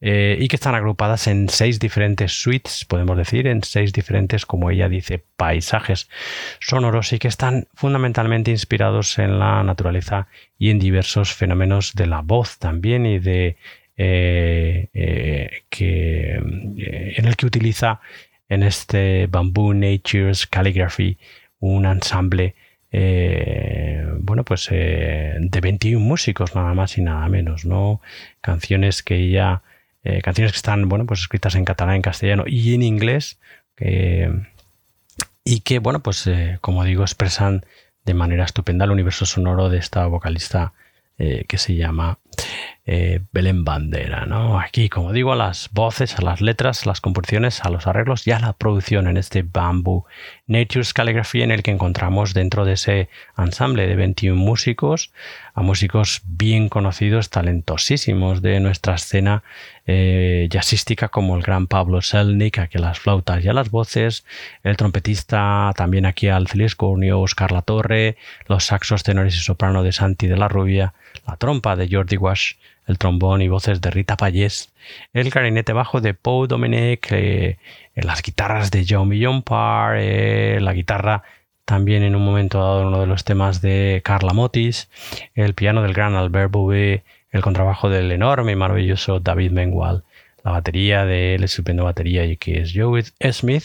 eh, 0.00 0.36
y 0.38 0.46
que 0.46 0.56
están 0.56 0.76
agrupadas 0.76 1.26
en 1.26 1.48
seis 1.48 1.80
diferentes 1.80 2.40
suites, 2.40 2.84
podemos 2.84 3.16
decir, 3.16 3.48
en 3.48 3.64
seis 3.64 3.92
diferentes, 3.92 4.46
como 4.46 4.70
ella 4.70 4.88
dice, 4.88 5.24
paisajes 5.36 6.08
sonoros 6.60 7.12
y 7.12 7.18
que 7.18 7.26
están 7.26 7.66
fundamentalmente 7.74 8.52
inspirados 8.52 9.18
en 9.18 9.40
la 9.40 9.64
naturaleza 9.64 10.28
y 10.56 10.70
en 10.70 10.78
diversos 10.78 11.32
fenómenos 11.32 11.94
de 11.94 12.06
la 12.06 12.20
voz 12.22 12.58
también 12.58 13.06
y 13.06 13.18
de 13.18 13.56
eh, 13.96 15.64
que, 15.68 16.34
en 16.34 17.24
el 17.24 17.36
que 17.36 17.46
utiliza 17.46 18.00
en 18.48 18.62
este 18.62 19.26
Bamboo 19.26 19.74
Nature's 19.74 20.46
Calligraphy 20.46 21.18
un 21.62 21.86
ensamble 21.86 22.54
bueno 24.20 24.44
pues 24.44 24.68
de 24.68 25.60
21 25.62 25.98
músicos 26.04 26.54
nada 26.54 26.74
más 26.74 26.98
y 26.98 27.00
nada 27.00 27.26
menos 27.30 27.64
no 27.64 28.02
canciones 28.42 29.02
que 29.02 29.16
ella 29.16 29.62
canciones 30.22 30.52
que 30.52 30.56
están 30.56 30.90
bueno 30.90 31.06
pues 31.06 31.20
escritas 31.20 31.54
en 31.54 31.64
catalán 31.64 31.96
en 31.96 32.02
castellano 32.02 32.44
y 32.46 32.74
en 32.74 32.82
inglés 32.82 33.38
y 35.44 35.60
que 35.60 35.78
bueno 35.78 36.02
pues 36.02 36.28
como 36.60 36.84
digo 36.84 37.02
expresan 37.02 37.64
de 38.04 38.12
manera 38.12 38.44
estupenda 38.44 38.84
el 38.84 38.90
universo 38.90 39.24
sonoro 39.24 39.70
de 39.70 39.78
esta 39.78 40.04
vocalista 40.06 40.74
que 41.16 41.56
se 41.56 41.76
llama 41.76 42.18
eh, 42.84 43.20
Belén 43.32 43.64
Bandera, 43.64 44.26
¿no? 44.26 44.58
Aquí, 44.58 44.88
como 44.88 45.12
digo, 45.12 45.32
a 45.32 45.36
las 45.36 45.70
voces, 45.72 46.18
a 46.18 46.22
las 46.22 46.40
letras, 46.40 46.84
a 46.84 46.88
las 46.88 47.00
composiciones, 47.00 47.64
a 47.64 47.70
los 47.70 47.86
arreglos 47.86 48.26
y 48.26 48.32
a 48.32 48.40
la 48.40 48.54
producción 48.54 49.06
en 49.06 49.16
este 49.16 49.42
Bamboo 49.42 50.04
Nature's 50.48 50.92
Calligraphy 50.92 51.42
en 51.42 51.52
el 51.52 51.62
que 51.62 51.70
encontramos 51.70 52.34
dentro 52.34 52.64
de 52.64 52.72
ese 52.72 53.08
ensamble 53.38 53.86
de 53.86 53.94
21 53.94 54.40
músicos 54.40 55.12
a 55.54 55.62
músicos 55.62 56.22
bien 56.24 56.68
conocidos, 56.68 57.30
talentosísimos 57.30 58.42
de 58.42 58.58
nuestra 58.60 58.94
escena 58.94 59.42
eh, 59.86 60.48
jazzística 60.50 61.08
como 61.08 61.36
el 61.36 61.42
gran 61.42 61.66
Pablo 61.66 62.00
Selnik, 62.00 62.58
aquí 62.58 62.78
a 62.78 62.80
las 62.80 62.98
flautas 62.98 63.44
y 63.44 63.48
a 63.48 63.52
las 63.52 63.70
voces, 63.70 64.24
el 64.62 64.76
trompetista 64.76 65.72
también 65.76 66.06
aquí 66.06 66.28
al 66.28 66.48
ciliscornio 66.48 67.20
Oscar 67.20 67.62
Torre, 67.62 68.16
los 68.48 68.64
saxos 68.64 69.02
tenores 69.02 69.36
y 69.36 69.40
soprano 69.40 69.82
de 69.82 69.92
Santi 69.92 70.26
de 70.26 70.36
la 70.36 70.48
Rubia, 70.48 70.94
la 71.26 71.36
trompa 71.36 71.76
de 71.76 71.88
Jordi 71.90 72.16
Wash, 72.16 72.54
el 72.86 72.98
trombón 72.98 73.42
y 73.42 73.48
voces 73.48 73.80
de 73.80 73.90
Rita 73.90 74.16
Payés, 74.16 74.72
el 75.12 75.30
clarinete 75.30 75.72
bajo 75.72 76.00
de 76.00 76.14
Paul 76.14 76.48
Dominic, 76.48 77.08
eh, 77.12 77.58
las 77.94 78.22
guitarras 78.22 78.70
de 78.70 78.84
Jaume 78.84 79.24
Jompar, 79.24 79.96
eh, 79.98 80.58
la 80.60 80.72
guitarra 80.72 81.22
también 81.64 82.02
en 82.02 82.16
un 82.16 82.24
momento 82.24 82.58
dado 82.58 82.88
uno 82.88 83.00
de 83.00 83.06
los 83.06 83.24
temas 83.24 83.60
de 83.60 84.02
Carla 84.04 84.32
Motis, 84.32 84.90
el 85.34 85.54
piano 85.54 85.82
del 85.82 85.94
gran 85.94 86.14
Albert 86.14 86.50
Bouvet, 86.50 87.04
el 87.30 87.40
contrabajo 87.40 87.88
del 87.88 88.10
enorme 88.12 88.52
y 88.52 88.56
maravilloso 88.56 89.20
David 89.20 89.52
Mengual, 89.52 90.02
la 90.44 90.50
batería 90.50 91.04
de 91.04 91.36
el 91.36 91.44
estupendo 91.44 91.84
batería 91.84 92.36
que 92.36 92.60
es 92.60 92.72
Joe 92.74 93.02
Smith 93.32 93.64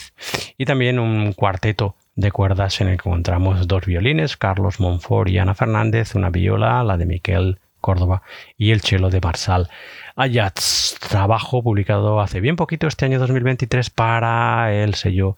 y 0.58 0.66
también 0.66 1.00
un 1.00 1.34
cuarteto 1.34 1.96
de 2.16 2.32
cuerdas 2.32 2.82
en 2.82 2.88
el 2.88 2.98
que 2.98 3.10
encontramos 3.10 3.68
dos 3.68 3.86
violines, 3.86 4.38
Carlos 4.38 4.80
Monfort 4.80 5.30
y 5.30 5.38
Ana 5.38 5.54
Fernández, 5.54 6.16
una 6.16 6.30
viola, 6.30 6.84
la 6.84 6.98
de 6.98 7.06
Miquel 7.06 7.60
Córdoba 7.82 8.22
y 8.58 8.72
el 8.72 8.82
cello 8.82 9.10
de 9.10 9.22
Marsal 9.22 9.70
Ayats, 10.16 10.98
trabajo 11.00 11.62
publicado 11.62 12.20
hace 12.20 12.42
bien 12.42 12.56
poquito 12.56 12.88
este 12.88 13.06
año 13.06 13.20
2023 13.20 13.90
para 13.92 14.74
el 14.74 14.96
sello 14.96 15.38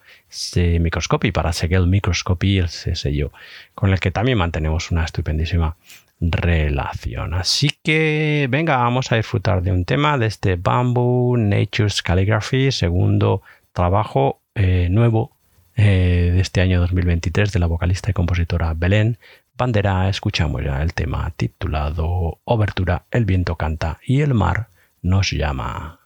Microscopy, 0.56 1.32
para 1.32 1.52
Segel 1.52 1.86
Microscopy, 1.86 2.60
ese 2.60 2.94
sello 2.96 3.32
con 3.74 3.90
el 3.90 4.00
que 4.00 4.10
también 4.10 4.38
mantenemos 4.38 4.90
una 4.90 5.04
estupendísima 5.04 5.76
relación. 6.20 7.34
Así 7.34 7.70
que 7.82 8.46
venga, 8.50 8.76
vamos 8.76 9.10
a 9.12 9.16
disfrutar 9.16 9.62
de 9.62 9.72
un 9.72 9.84
tema 9.84 10.18
de 10.18 10.26
este 10.26 10.56
Bamboo 10.56 11.36
Nature's 11.36 12.02
Calligraphy, 12.02 12.72
segundo 12.72 13.42
trabajo 13.72 14.40
eh, 14.54 14.88
nuevo 14.90 15.32
eh, 15.76 16.30
de 16.34 16.40
este 16.40 16.60
año 16.60 16.80
2023 16.80 17.52
de 17.52 17.58
la 17.58 17.66
vocalista 17.66 18.10
y 18.10 18.14
compositora 18.14 18.74
Belén 18.74 19.18
Bandera. 19.60 20.08
Escuchamos 20.08 20.64
ya 20.64 20.80
el 20.80 20.94
tema 20.94 21.30
titulado 21.36 22.40
Obertura, 22.44 23.04
el 23.10 23.26
viento 23.26 23.56
canta 23.56 23.98
y 24.02 24.22
el 24.22 24.32
mar 24.32 24.70
nos 25.02 25.32
llama. 25.32 25.99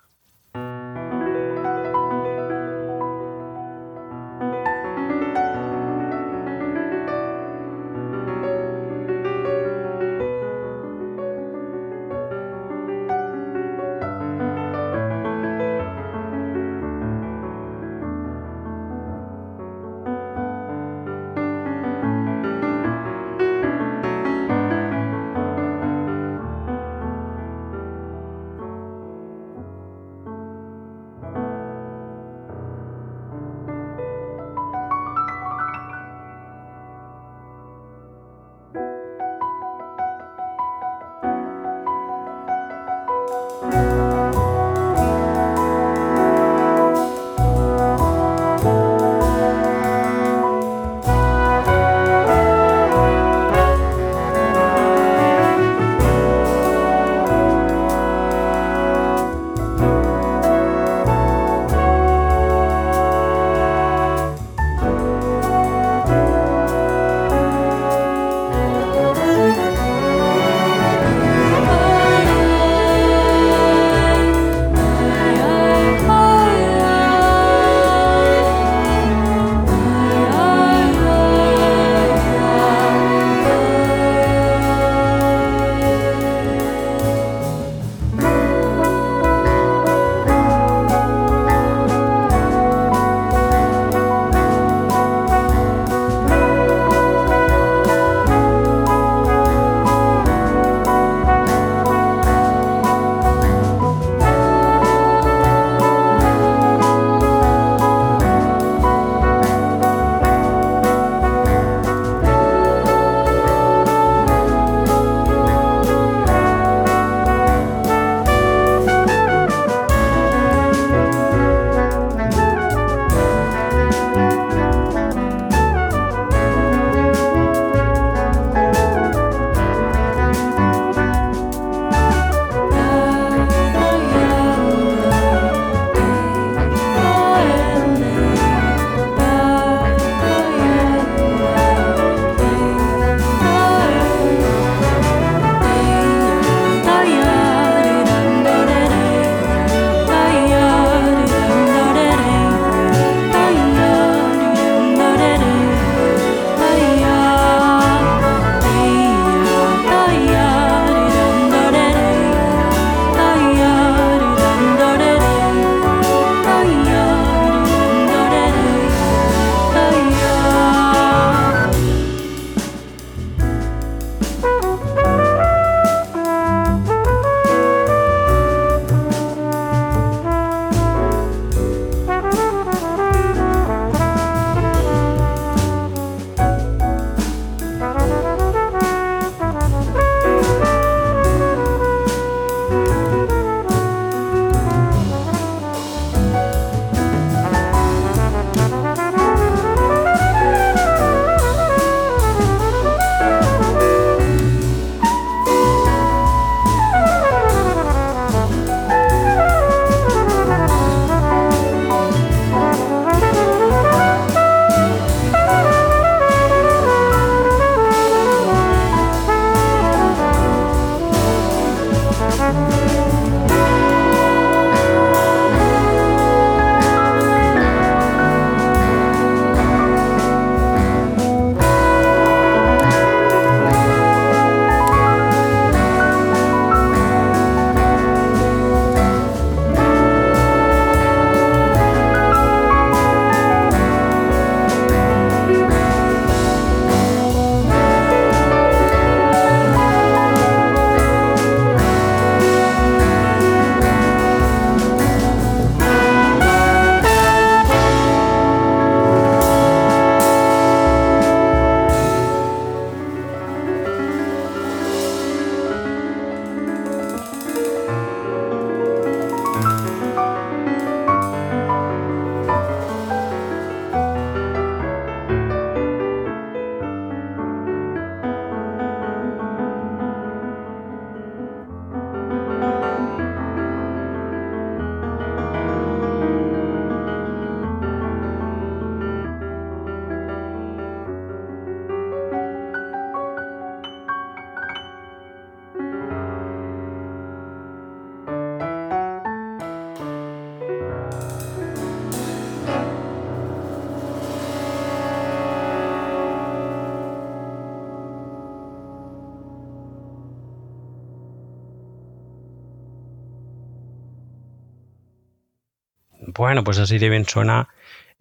Bueno, 316.54 316.62
pues 316.62 316.78
así 316.78 316.98
de 316.98 317.08
bien 317.08 317.24
suena 317.24 317.68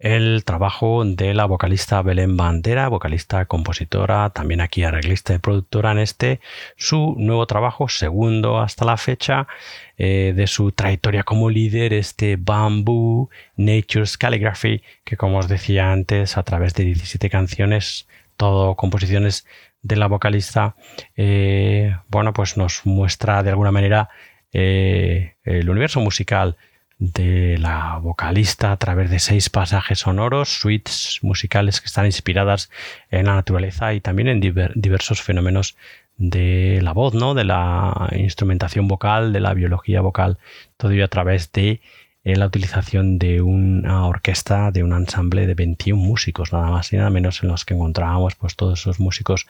el 0.00 0.42
trabajo 0.44 1.04
de 1.04 1.34
la 1.34 1.44
vocalista 1.44 2.02
Belén 2.02 2.36
Bandera, 2.36 2.88
vocalista, 2.88 3.44
compositora, 3.44 4.30
también 4.30 4.60
aquí 4.60 4.82
arreglista 4.82 5.34
y 5.34 5.38
productora 5.38 5.92
en 5.92 6.00
este, 6.00 6.40
su 6.76 7.14
nuevo 7.16 7.46
trabajo, 7.46 7.88
segundo 7.88 8.58
hasta 8.58 8.84
la 8.84 8.96
fecha 8.96 9.46
eh, 9.98 10.32
de 10.34 10.48
su 10.48 10.72
trayectoria 10.72 11.22
como 11.22 11.48
líder, 11.48 11.92
este 11.92 12.34
Bamboo 12.36 13.30
Nature's 13.54 14.18
Calligraphy, 14.18 14.82
que 15.04 15.16
como 15.16 15.38
os 15.38 15.46
decía 15.46 15.92
antes, 15.92 16.36
a 16.36 16.42
través 16.42 16.74
de 16.74 16.86
17 16.86 17.30
canciones, 17.30 18.08
todo 18.36 18.74
composiciones 18.74 19.46
de 19.82 19.94
la 19.94 20.08
vocalista, 20.08 20.74
eh, 21.16 21.96
bueno, 22.08 22.32
pues 22.32 22.56
nos 22.56 22.84
muestra 22.84 23.44
de 23.44 23.50
alguna 23.50 23.70
manera 23.70 24.08
eh, 24.52 25.36
el 25.44 25.70
universo 25.70 26.00
musical 26.00 26.56
de 26.98 27.58
la 27.58 27.98
vocalista 27.98 28.72
a 28.72 28.76
través 28.76 29.10
de 29.10 29.18
seis 29.18 29.50
pasajes 29.50 30.00
sonoros, 30.00 30.60
suites 30.60 31.18
musicales 31.22 31.80
que 31.80 31.86
están 31.86 32.06
inspiradas 32.06 32.70
en 33.10 33.26
la 33.26 33.34
naturaleza 33.34 33.94
y 33.94 34.00
también 34.00 34.28
en 34.28 34.40
diversos 34.74 35.22
fenómenos 35.22 35.76
de 36.16 36.80
la 36.82 36.92
voz, 36.92 37.14
¿no? 37.14 37.34
de 37.34 37.44
la 37.44 38.08
instrumentación 38.16 38.86
vocal, 38.88 39.32
de 39.32 39.40
la 39.40 39.54
biología 39.54 40.00
vocal, 40.00 40.38
todo 40.76 40.92
ello 40.92 41.04
a 41.04 41.08
través 41.08 41.50
de 41.52 41.80
eh, 42.24 42.36
la 42.36 42.46
utilización 42.46 43.18
de 43.18 43.42
una 43.42 44.06
orquesta, 44.06 44.70
de 44.70 44.82
un 44.82 44.94
ensamble 44.94 45.46
de 45.46 45.54
21 45.54 46.00
músicos, 46.00 46.52
nada 46.52 46.70
más 46.70 46.92
y 46.92 46.96
nada 46.96 47.10
menos, 47.10 47.42
en 47.42 47.50
los 47.50 47.66
que 47.66 47.74
encontrábamos 47.74 48.34
pues, 48.36 48.56
todos 48.56 48.80
esos 48.80 48.98
músicos 48.98 49.46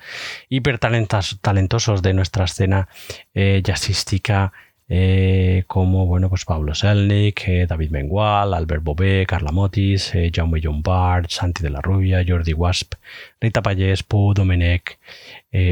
hipertalentosos 0.48 2.02
de 2.02 2.14
nuestra 2.14 2.46
escena 2.46 2.88
eh, 3.34 3.62
jazzística 3.62 4.52
eh, 4.88 5.64
como 5.66 6.06
bueno, 6.06 6.28
pues 6.28 6.44
Pablo 6.44 6.74
Selnik, 6.74 7.48
eh, 7.48 7.66
David 7.66 7.90
Mengual, 7.90 8.52
Albert 8.52 8.82
Bobé, 8.82 9.26
Carla 9.26 9.50
Motis, 9.50 10.14
eh, 10.14 10.30
Jaume 10.32 10.60
John 10.62 10.82
Bart, 10.82 11.30
Santi 11.30 11.62
de 11.62 11.70
la 11.70 11.80
Rubia, 11.80 12.24
Jordi 12.26 12.52
Wasp, 12.52 12.94
Rita 13.40 13.62
Payés, 13.62 14.02
Pau 14.02 14.34
Domenech, 14.34 14.98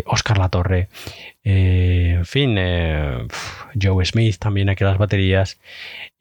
Oscar 0.06 0.38
Latorre, 0.38 0.88
en 1.45 2.24
fin, 2.24 2.57
Joe 3.80 4.05
Smith 4.05 4.38
también 4.38 4.68
aquí 4.68 4.84
las 4.84 4.99
baterías 4.99 5.59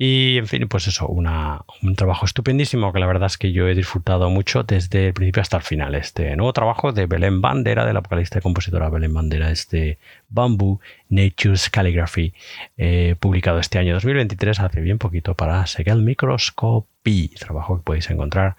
y 0.03 0.39
en 0.39 0.47
fin, 0.47 0.67
pues 0.67 0.87
eso, 0.87 1.07
un 1.07 1.95
trabajo 1.95 2.25
estupendísimo 2.25 2.91
que 2.91 2.99
la 2.99 3.05
verdad 3.05 3.27
es 3.27 3.37
que 3.37 3.51
yo 3.51 3.67
he 3.67 3.75
disfrutado 3.75 4.31
mucho 4.31 4.63
desde 4.63 5.07
el 5.07 5.13
principio 5.13 5.43
hasta 5.43 5.57
el 5.57 5.63
final. 5.63 5.93
Este 5.93 6.35
nuevo 6.35 6.53
trabajo 6.53 6.91
de 6.91 7.05
Belén 7.05 7.39
Bandera, 7.39 7.85
de 7.85 7.93
la 7.93 7.99
vocalista 7.99 8.39
y 8.39 8.41
compositora 8.41 8.89
Belén 8.89 9.13
Bandera, 9.13 9.51
este 9.51 9.99
Bamboo 10.29 10.79
Nature's 11.09 11.69
Calligraphy, 11.69 12.33
eh, 12.77 13.15
publicado 13.19 13.59
este 13.59 13.77
año 13.77 13.93
2023, 13.93 14.59
hace 14.59 14.81
bien 14.81 14.97
poquito 14.97 15.35
para 15.35 15.67
Segel 15.67 16.01
Microscopy, 16.01 17.27
trabajo 17.39 17.77
que 17.77 17.83
podéis 17.83 18.09
encontrar 18.09 18.55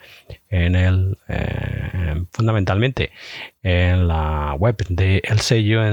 en 0.48 0.76
el, 0.76 1.18
eh, 1.28 2.22
fundamentalmente 2.30 3.10
en 3.64 4.06
la 4.06 4.54
web 4.58 4.76
de 4.88 5.22
El 5.24 5.40
Sello, 5.40 5.84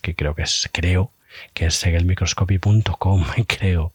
que 0.00 0.14
creo 0.14 0.34
que 0.34 0.42
es, 0.42 0.68
creo, 0.72 1.12
que 1.54 1.66
es 1.66 1.74
segelmicroscopy.com, 1.74 3.24
creo. 3.46 3.94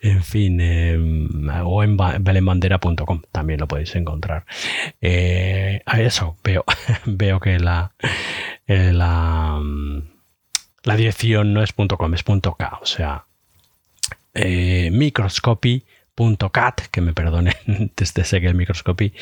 En 0.00 0.22
fin, 0.22 0.60
em, 0.60 1.48
o 1.64 1.82
en 1.82 1.96
belenbandera.com 1.96 3.22
también 3.32 3.60
lo 3.60 3.68
podéis 3.68 3.94
encontrar. 3.94 4.44
Eh, 5.00 5.82
a 5.86 6.00
eso 6.00 6.36
veo, 6.44 6.64
veo 7.06 7.40
que 7.40 7.58
la, 7.58 7.92
eh, 8.66 8.92
la, 8.92 9.60
la, 10.82 10.96
dirección 10.96 11.54
no 11.54 11.62
es 11.62 11.72
.com, 11.72 12.14
es 12.14 12.22
.k, 12.22 12.78
o 12.80 12.86
sea, 12.86 13.24
eh, 14.34 14.90
microscopy 14.92 15.84
.cat, 16.16 16.80
que 16.90 17.00
me 17.00 17.12
perdonen 17.12 17.54
desde 17.96 18.24
Segel 18.24 18.54
Microscopy, 18.54 19.12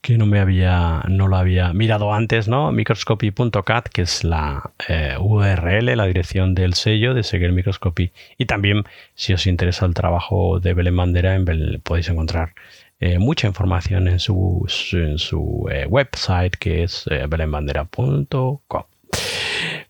que 0.00 0.18
no 0.18 0.26
me 0.26 0.40
había, 0.40 1.02
no 1.08 1.28
lo 1.28 1.36
había 1.36 1.72
mirado 1.72 2.12
antes, 2.12 2.48
¿no? 2.48 2.72
Microscopy.cat, 2.72 3.88
que 3.88 4.02
es 4.02 4.24
la 4.24 4.72
eh, 4.88 5.16
URL, 5.18 5.96
la 5.96 6.06
dirección 6.06 6.54
del 6.54 6.74
sello 6.74 7.14
de 7.14 7.22
Segel 7.22 7.52
Microscopy. 7.52 8.12
Y 8.38 8.46
también, 8.46 8.84
si 9.14 9.32
os 9.32 9.46
interesa 9.46 9.86
el 9.86 9.94
trabajo 9.94 10.60
de 10.60 10.74
Belén 10.74 10.96
Bandera, 10.96 11.38
podéis 11.82 12.08
encontrar 12.08 12.54
eh, 13.00 13.18
mucha 13.18 13.46
información 13.46 14.08
en 14.08 14.18
su, 14.18 14.66
en 14.92 15.18
su 15.18 15.68
eh, 15.70 15.86
website, 15.86 16.56
que 16.56 16.82
es 16.84 17.04
belenbandera.com. 17.28 18.84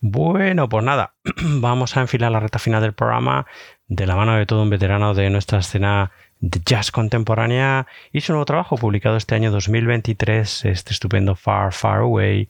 Bueno, 0.01 0.69
pues 0.69 0.85
nada, 0.85 1.15
vamos 1.43 1.97
a 1.97 2.01
enfilar 2.01 2.33
la 2.33 2.41
recta 2.41 2.59
final 2.59 2.81
del 2.81 2.95
programa 2.95 3.47
de 3.87 4.07
la 4.07 4.17
mano 4.17 4.35
de 4.37 4.47
todo 4.47 4.63
un 4.63 4.71
veterano 4.71 5.15
de 5.15 5.29
nuestra 5.31 5.59
escena 5.59 6.13
de 6.41 6.61
jazz 6.65 6.91
contemporánea 6.91 7.87
y 8.13 8.23
su 8.23 8.33
nuevo 8.33 8.47
trabajo 8.47 8.77
publicado 8.77 9.17
este 9.17 9.35
año 9.35 9.51
2023, 9.51 10.65
este 10.65 10.93
estupendo 10.93 11.37
Far 11.37 11.73
Far 11.73 12.01
Away, 12.01 12.49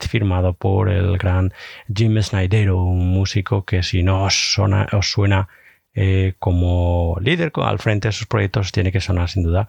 firmado 0.00 0.52
por 0.52 0.90
el 0.90 1.16
gran 1.16 1.52
Jim 1.92 2.20
Snydero, 2.20 2.82
un 2.84 3.08
músico 3.08 3.64
que 3.64 3.82
si 3.82 4.02
no 4.02 4.24
os, 4.24 4.54
suena 5.00 5.48
eh, 5.94 6.34
como 6.38 7.16
líder 7.20 7.52
al 7.56 7.78
frente 7.78 8.08
de 8.08 8.12
sus 8.12 8.26
proyectos 8.26 8.70
tiene 8.70 8.92
que 8.92 9.00
sonar 9.00 9.28
sin 9.30 9.42
duda, 9.42 9.68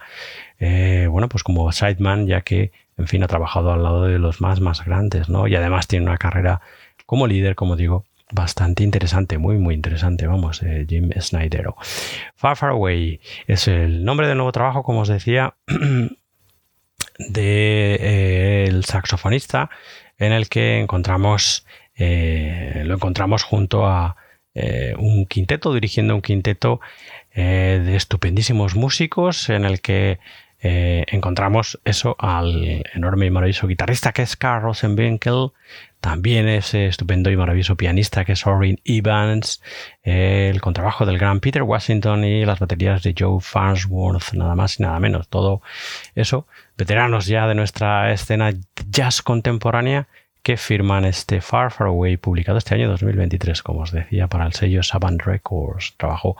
eh, 0.59 1.07
bueno, 1.09 1.29
pues 1.29 1.43
como 1.43 1.71
sideman, 1.71 2.27
ya 2.27 2.41
que, 2.41 2.71
en 2.97 3.07
fin, 3.07 3.23
ha 3.23 3.27
trabajado 3.27 3.71
al 3.71 3.83
lado 3.83 4.03
de 4.03 4.19
los 4.19 4.41
más, 4.41 4.59
más 4.59 4.85
grandes, 4.85 5.29
¿no? 5.29 5.47
Y 5.47 5.55
además 5.55 5.87
tiene 5.87 6.05
una 6.05 6.17
carrera 6.17 6.61
como 7.05 7.27
líder, 7.27 7.55
como 7.55 7.75
digo, 7.75 8.05
bastante 8.33 8.83
interesante, 8.83 9.37
muy, 9.37 9.57
muy 9.57 9.75
interesante, 9.75 10.27
vamos, 10.27 10.61
eh, 10.63 10.85
Jim 10.89 11.11
Snydero. 11.19 11.75
Far 12.35 12.57
Far 12.57 12.71
Away 12.71 13.21
es 13.47 13.67
el 13.67 14.03
nombre 14.03 14.27
del 14.27 14.37
nuevo 14.37 14.51
trabajo, 14.51 14.83
como 14.83 15.01
os 15.01 15.07
decía, 15.07 15.55
del 15.67 16.17
de, 17.19 17.97
eh, 17.99 18.81
saxofonista, 18.83 19.69
en 20.17 20.31
el 20.31 20.49
que 20.49 20.79
encontramos, 20.79 21.65
eh, 21.95 22.83
lo 22.85 22.95
encontramos 22.95 23.43
junto 23.43 23.85
a 23.85 24.17
un 24.99 25.25
quinteto, 25.25 25.73
dirigiendo 25.73 26.13
un 26.13 26.21
quinteto 26.21 26.79
de 27.33 27.95
estupendísimos 27.95 28.75
músicos, 28.75 29.49
en 29.49 29.65
el 29.65 29.81
que 29.81 30.19
eh, 30.63 31.03
encontramos 31.07 31.79
eso 31.83 32.15
al 32.17 32.83
enorme 32.95 33.25
y 33.25 33.29
maravilloso 33.29 33.67
guitarrista 33.67 34.13
que 34.13 34.21
es 34.21 34.37
Carl 34.37 34.61
Rosenwinkel, 34.61 35.51
también 35.99 36.47
ese 36.47 36.87
estupendo 36.87 37.29
y 37.29 37.35
maravilloso 37.35 37.75
pianista 37.75 38.23
que 38.23 38.31
es 38.31 38.47
Orrin 38.47 38.79
Evans, 38.85 39.61
el 40.03 40.61
contrabajo 40.61 41.05
del 41.05 41.17
gran 41.17 41.41
Peter 41.41 41.63
Washington 41.63 42.23
y 42.23 42.45
las 42.45 42.59
baterías 42.59 43.03
de 43.03 43.13
Joe 43.17 43.41
Farnsworth, 43.41 44.33
nada 44.33 44.55
más 44.55 44.79
y 44.79 44.83
nada 44.83 44.99
menos. 44.99 45.27
Todo 45.27 45.61
eso, 46.15 46.47
veteranos 46.77 47.27
ya 47.27 47.45
de 47.45 47.55
nuestra 47.55 48.13
escena 48.13 48.51
jazz 48.89 49.21
contemporánea 49.21 50.07
que 50.43 50.57
firman 50.57 51.05
este 51.05 51.41
Far 51.41 51.71
Far 51.71 51.87
Away 51.87 52.17
publicado 52.17 52.57
este 52.57 52.75
año 52.75 52.89
2023, 52.89 53.63
como 53.63 53.81
os 53.81 53.91
decía, 53.91 54.27
para 54.27 54.45
el 54.45 54.53
sello 54.53 54.83
Savant 54.83 55.21
Records. 55.21 55.95
Trabajo 55.97 56.37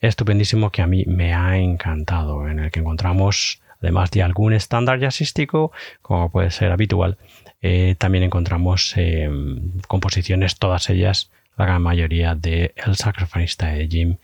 estupendísimo 0.00 0.70
que 0.70 0.82
a 0.82 0.86
mí 0.86 1.04
me 1.06 1.34
ha 1.34 1.58
encantado, 1.58 2.48
en 2.48 2.58
el 2.58 2.70
que 2.70 2.80
encontramos, 2.80 3.61
además 3.82 4.10
de 4.10 4.22
algún 4.22 4.52
estándar 4.52 5.00
jazzístico, 5.00 5.72
como 6.00 6.30
puede 6.30 6.50
ser 6.50 6.72
habitual, 6.72 7.18
eh, 7.60 7.94
también 7.98 8.24
encontramos 8.24 8.94
em, 8.96 9.80
composiciones, 9.88 10.58
todas 10.58 10.88
ellas, 10.90 11.30
la 11.56 11.66
gran 11.66 11.82
mayoría 11.82 12.34
de 12.34 12.72
el 12.76 12.96
saxofonista 12.96 13.66
de 13.66 13.88
Jim 13.88 14.16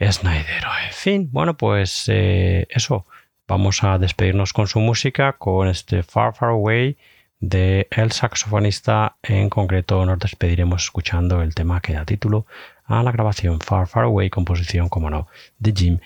Snyder. 0.00 0.64
En 0.86 0.92
fin, 0.92 1.28
bueno, 1.30 1.56
pues 1.56 2.04
eh, 2.08 2.66
eso. 2.70 3.06
Vamos 3.48 3.84
a 3.84 3.98
despedirnos 3.98 4.52
con 4.52 4.66
su 4.66 4.80
música, 4.80 5.34
con 5.34 5.68
este 5.68 6.02
Far 6.02 6.34
Far 6.34 6.50
Away 6.50 6.96
de 7.38 7.86
el 7.92 8.10
saxofonista. 8.10 9.18
En 9.22 9.50
concreto, 9.50 10.04
nos 10.04 10.18
despediremos 10.18 10.82
escuchando 10.82 11.42
el 11.42 11.54
tema 11.54 11.80
que 11.80 11.92
da 11.92 12.04
título 12.04 12.46
a 12.86 13.02
la 13.02 13.12
grabación 13.12 13.60
Far 13.60 13.86
Far 13.86 14.04
Away, 14.04 14.30
composición, 14.30 14.88
como 14.88 15.10
no, 15.10 15.26
de 15.58 15.72
Jim 15.76 15.98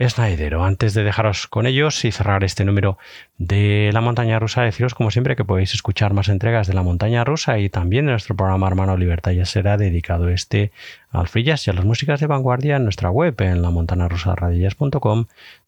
Snyder. 0.00 0.54
Antes 0.54 0.94
de 0.94 1.04
dejaros 1.04 1.46
con 1.46 1.66
ellos 1.66 2.04
y 2.04 2.12
cerrar 2.12 2.44
este 2.44 2.64
número 2.64 2.98
de 3.38 3.90
la 3.92 4.00
montaña 4.00 4.38
rusa, 4.38 4.62
deciros 4.62 4.94
como 4.94 5.10
siempre 5.10 5.36
que 5.36 5.44
podéis 5.44 5.74
escuchar 5.74 6.14
más 6.14 6.28
entregas 6.28 6.66
de 6.66 6.74
la 6.74 6.82
montaña 6.82 7.24
rusa 7.24 7.58
y 7.58 7.68
también 7.68 8.06
de 8.06 8.12
nuestro 8.12 8.36
programa 8.36 8.66
hermano 8.66 8.96
Libertad 8.96 9.32
ya 9.32 9.44
será 9.44 9.76
dedicado 9.76 10.28
este 10.28 10.72
al 11.10 11.28
free 11.28 11.44
y 11.44 11.50
a 11.50 11.72
las 11.72 11.84
músicas 11.84 12.20
de 12.20 12.26
vanguardia 12.26 12.76
en 12.76 12.84
nuestra 12.84 13.10
web 13.10 13.40
en 13.40 13.62
la 13.62 13.70
montana 13.70 14.08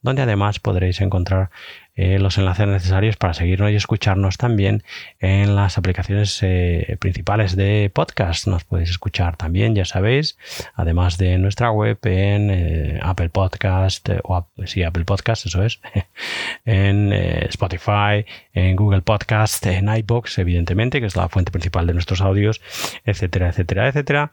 donde 0.02 0.22
además 0.22 0.58
podréis 0.58 1.00
encontrar 1.00 1.50
eh, 1.96 2.18
los 2.18 2.36
enlaces 2.36 2.68
necesarios 2.68 3.16
para 3.16 3.34
seguirnos 3.34 3.70
y 3.70 3.74
escucharnos 3.74 4.36
también 4.36 4.84
en 5.18 5.56
las 5.56 5.78
aplicaciones 5.78 6.38
eh, 6.42 6.96
principales 7.00 7.56
de 7.56 7.90
podcast. 7.92 8.46
Nos 8.46 8.64
podéis 8.64 8.90
escuchar 8.90 9.36
también, 9.36 9.74
ya 9.74 9.86
sabéis, 9.86 10.36
además 10.74 11.16
de 11.16 11.38
nuestra 11.38 11.70
web 11.70 11.98
en 12.04 12.50
eh, 12.50 13.00
Apple 13.02 13.30
Podcast, 13.30 14.08
o 14.24 14.46
sí, 14.66 14.82
Apple 14.82 15.04
Podcast, 15.04 15.46
eso 15.46 15.64
es, 15.64 15.80
en 16.66 17.12
Spotify, 17.14 18.26
en 18.52 18.76
Google 18.76 19.00
Podcast, 19.00 19.64
en 19.66 19.88
iBox, 19.88 20.38
evidentemente, 20.38 21.00
que 21.00 21.06
es 21.06 21.16
la 21.16 21.28
fuente 21.30 21.50
principal 21.50 21.86
de 21.86 21.94
nuestros 21.94 22.20
audios, 22.20 22.60
etcétera, 23.04 23.48
etcétera, 23.48 23.88
etcétera. 23.88 24.32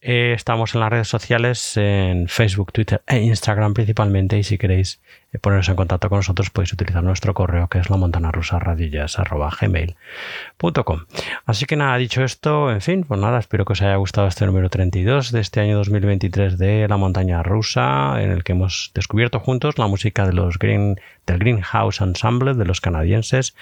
Estamos 0.00 0.74
en 0.74 0.80
las 0.80 0.90
redes 0.90 1.08
sociales, 1.08 1.76
en 1.76 2.28
Facebook, 2.28 2.72
Twitter 2.72 3.02
e 3.06 3.18
Instagram 3.18 3.74
principalmente, 3.74 4.38
y 4.38 4.42
si 4.42 4.58
queréis 4.58 5.00
poneros 5.38 5.68
en 5.68 5.76
contacto 5.76 6.08
con 6.08 6.18
nosotros 6.18 6.50
podéis 6.50 6.72
utilizar 6.72 7.04
nuestro 7.04 7.34
correo 7.34 7.68
que 7.68 7.78
es 7.78 7.88
la 7.88 7.96
así 11.46 11.66
que 11.66 11.76
nada 11.76 11.96
dicho 11.96 12.24
esto 12.24 12.72
en 12.72 12.80
fin 12.80 13.04
pues 13.04 13.20
nada 13.20 13.38
espero 13.38 13.64
que 13.64 13.74
os 13.74 13.82
haya 13.82 13.94
gustado 13.94 14.26
este 14.26 14.44
número 14.44 14.68
32 14.68 15.30
de 15.30 15.40
este 15.40 15.60
año 15.60 15.76
2023 15.76 16.58
de 16.58 16.88
la 16.88 16.96
montaña 16.96 17.44
rusa 17.44 18.20
en 18.20 18.32
el 18.32 18.42
que 18.42 18.52
hemos 18.52 18.90
descubierto 18.94 19.38
juntos 19.38 19.78
la 19.78 19.86
música 19.86 20.26
de 20.26 20.32
los 20.32 20.58
Green 20.58 21.00
del 21.26 21.38
Greenhouse 21.38 22.00
Ensemble 22.00 22.54
de 22.54 22.64
los 22.64 22.80
canadienses 22.80 23.54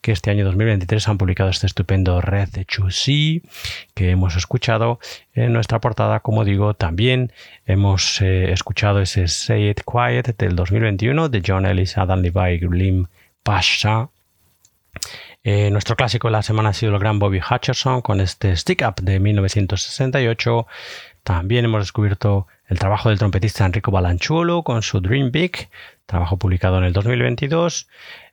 que 0.00 0.12
este 0.12 0.30
año 0.30 0.44
2023 0.44 1.08
han 1.08 1.18
publicado 1.18 1.50
este 1.50 1.66
estupendo 1.66 2.20
Red 2.20 2.50
de 2.50 2.64
Chusy 2.66 3.42
que 3.94 4.10
hemos 4.10 4.36
escuchado 4.36 5.00
en 5.34 5.52
nuestra 5.52 5.80
como 6.22 6.44
digo 6.44 6.74
también 6.74 7.32
hemos 7.66 8.20
eh, 8.20 8.52
escuchado 8.52 9.00
ese 9.00 9.28
Say 9.28 9.70
It 9.70 9.82
Quiet 9.84 10.36
del 10.36 10.56
2021 10.56 11.28
de 11.28 11.42
John 11.46 11.66
Ellis, 11.66 11.96
Adam 11.98 12.20
Levi, 12.20 12.58
Lim 12.60 13.06
Pasha 13.42 14.08
eh, 15.48 15.70
nuestro 15.70 15.94
clásico 15.94 16.26
de 16.26 16.32
la 16.32 16.42
semana 16.42 16.70
ha 16.70 16.72
sido 16.72 16.92
el 16.92 16.98
gran 16.98 17.20
Bobby 17.20 17.38
Hutcherson 17.38 18.02
con 18.02 18.20
este 18.20 18.56
Stick 18.56 18.82
Up 18.84 18.96
de 19.00 19.20
1968. 19.20 20.66
También 21.22 21.64
hemos 21.64 21.82
descubierto 21.82 22.48
el 22.66 22.80
trabajo 22.80 23.10
del 23.10 23.18
trompetista 23.18 23.64
Enrico 23.64 23.92
Balanchuolo 23.92 24.64
con 24.64 24.82
su 24.82 25.00
Dream 25.00 25.30
Big, 25.30 25.68
trabajo 26.06 26.36
publicado 26.36 26.78
en 26.78 26.84
el 26.84 26.92
2022. 26.92 27.88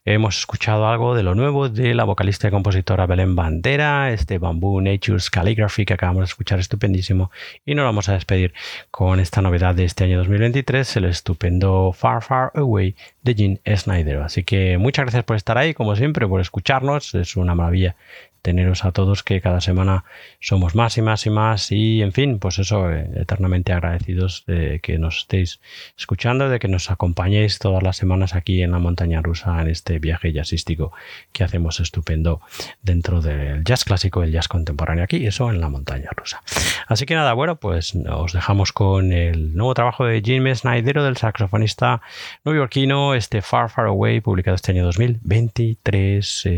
Hemos 0.05 0.37
escuchado 0.37 0.85
algo 0.85 1.15
de 1.15 1.23
lo 1.23 1.33
nuevo 1.33 1.69
de 1.69 1.93
la 1.93 2.03
vocalista 2.03 2.49
y 2.49 2.51
compositora 2.51 3.05
Belén 3.05 3.37
Bandera, 3.37 4.11
este 4.11 4.37
Bamboo 4.37 4.81
Nature's 4.81 5.29
Calligraphy 5.29 5.85
que 5.85 5.93
acabamos 5.93 6.19
de 6.19 6.25
escuchar 6.25 6.59
estupendísimo. 6.59 7.31
Y 7.65 7.73
nos 7.73 7.85
vamos 7.85 8.09
a 8.09 8.13
despedir 8.13 8.53
con 8.91 9.21
esta 9.21 9.41
novedad 9.41 9.75
de 9.75 9.85
este 9.85 10.03
año 10.03 10.17
2023, 10.17 10.97
el 10.97 11.05
estupendo 11.05 11.93
Far 11.93 12.21
Far 12.21 12.51
Away 12.53 12.97
de 13.21 13.33
Gene 13.33 13.61
Snyder. 13.77 14.17
Así 14.23 14.43
que 14.43 14.77
muchas 14.77 15.05
gracias 15.05 15.23
por 15.23 15.37
estar 15.37 15.57
ahí, 15.57 15.73
como 15.73 15.95
siempre, 15.95 16.27
por 16.27 16.41
escucharnos. 16.41 17.15
Es 17.15 17.37
una 17.37 17.55
maravilla 17.55 17.95
teneros 18.43 18.85
a 18.85 18.91
todos 18.91 19.23
que 19.23 19.41
cada 19.41 19.61
semana 19.61 20.03
somos 20.39 20.75
más 20.75 20.97
y 20.97 21.01
más 21.01 21.25
y 21.25 21.29
más 21.31 21.71
y 21.71 22.01
en 22.03 22.11
fin, 22.11 22.37
pues 22.39 22.59
eso, 22.59 22.91
eh, 22.91 23.09
eternamente 23.15 23.73
agradecidos 23.73 24.43
de 24.45 24.79
que 24.81 24.99
nos 24.99 25.19
estéis 25.19 25.61
escuchando, 25.97 26.49
de 26.49 26.59
que 26.59 26.67
nos 26.67 26.91
acompañéis 26.91 27.57
todas 27.57 27.81
las 27.81 27.97
semanas 27.97 28.35
aquí 28.35 28.61
en 28.61 28.71
la 28.71 28.79
montaña 28.79 29.21
rusa 29.21 29.61
en 29.61 29.69
este 29.69 29.97
viaje 29.97 30.33
jazzístico 30.33 30.91
que 31.31 31.43
hacemos 31.43 31.79
estupendo 31.79 32.41
dentro 32.81 33.21
del 33.21 33.63
jazz 33.63 33.85
clásico, 33.85 34.23
el 34.23 34.31
jazz 34.31 34.47
contemporáneo 34.47 35.05
aquí, 35.05 35.25
eso 35.25 35.49
en 35.49 35.61
la 35.61 35.69
montaña 35.69 36.09
rusa. 36.15 36.43
Así 36.87 37.05
que 37.05 37.15
nada, 37.15 37.33
bueno, 37.33 37.55
pues 37.55 37.95
os 37.95 38.33
dejamos 38.33 38.73
con 38.73 39.13
el 39.13 39.55
nuevo 39.55 39.73
trabajo 39.73 40.05
de 40.05 40.21
Jim 40.21 40.53
Snyder 40.53 41.01
del 41.01 41.15
saxofonista 41.15 42.01
neoyorquino, 42.43 43.15
este 43.15 43.41
Far 43.41 43.69
Far 43.69 43.85
Away, 43.85 44.19
publicado 44.19 44.55
este 44.55 44.73
año 44.73 44.83
2023. 44.83 46.49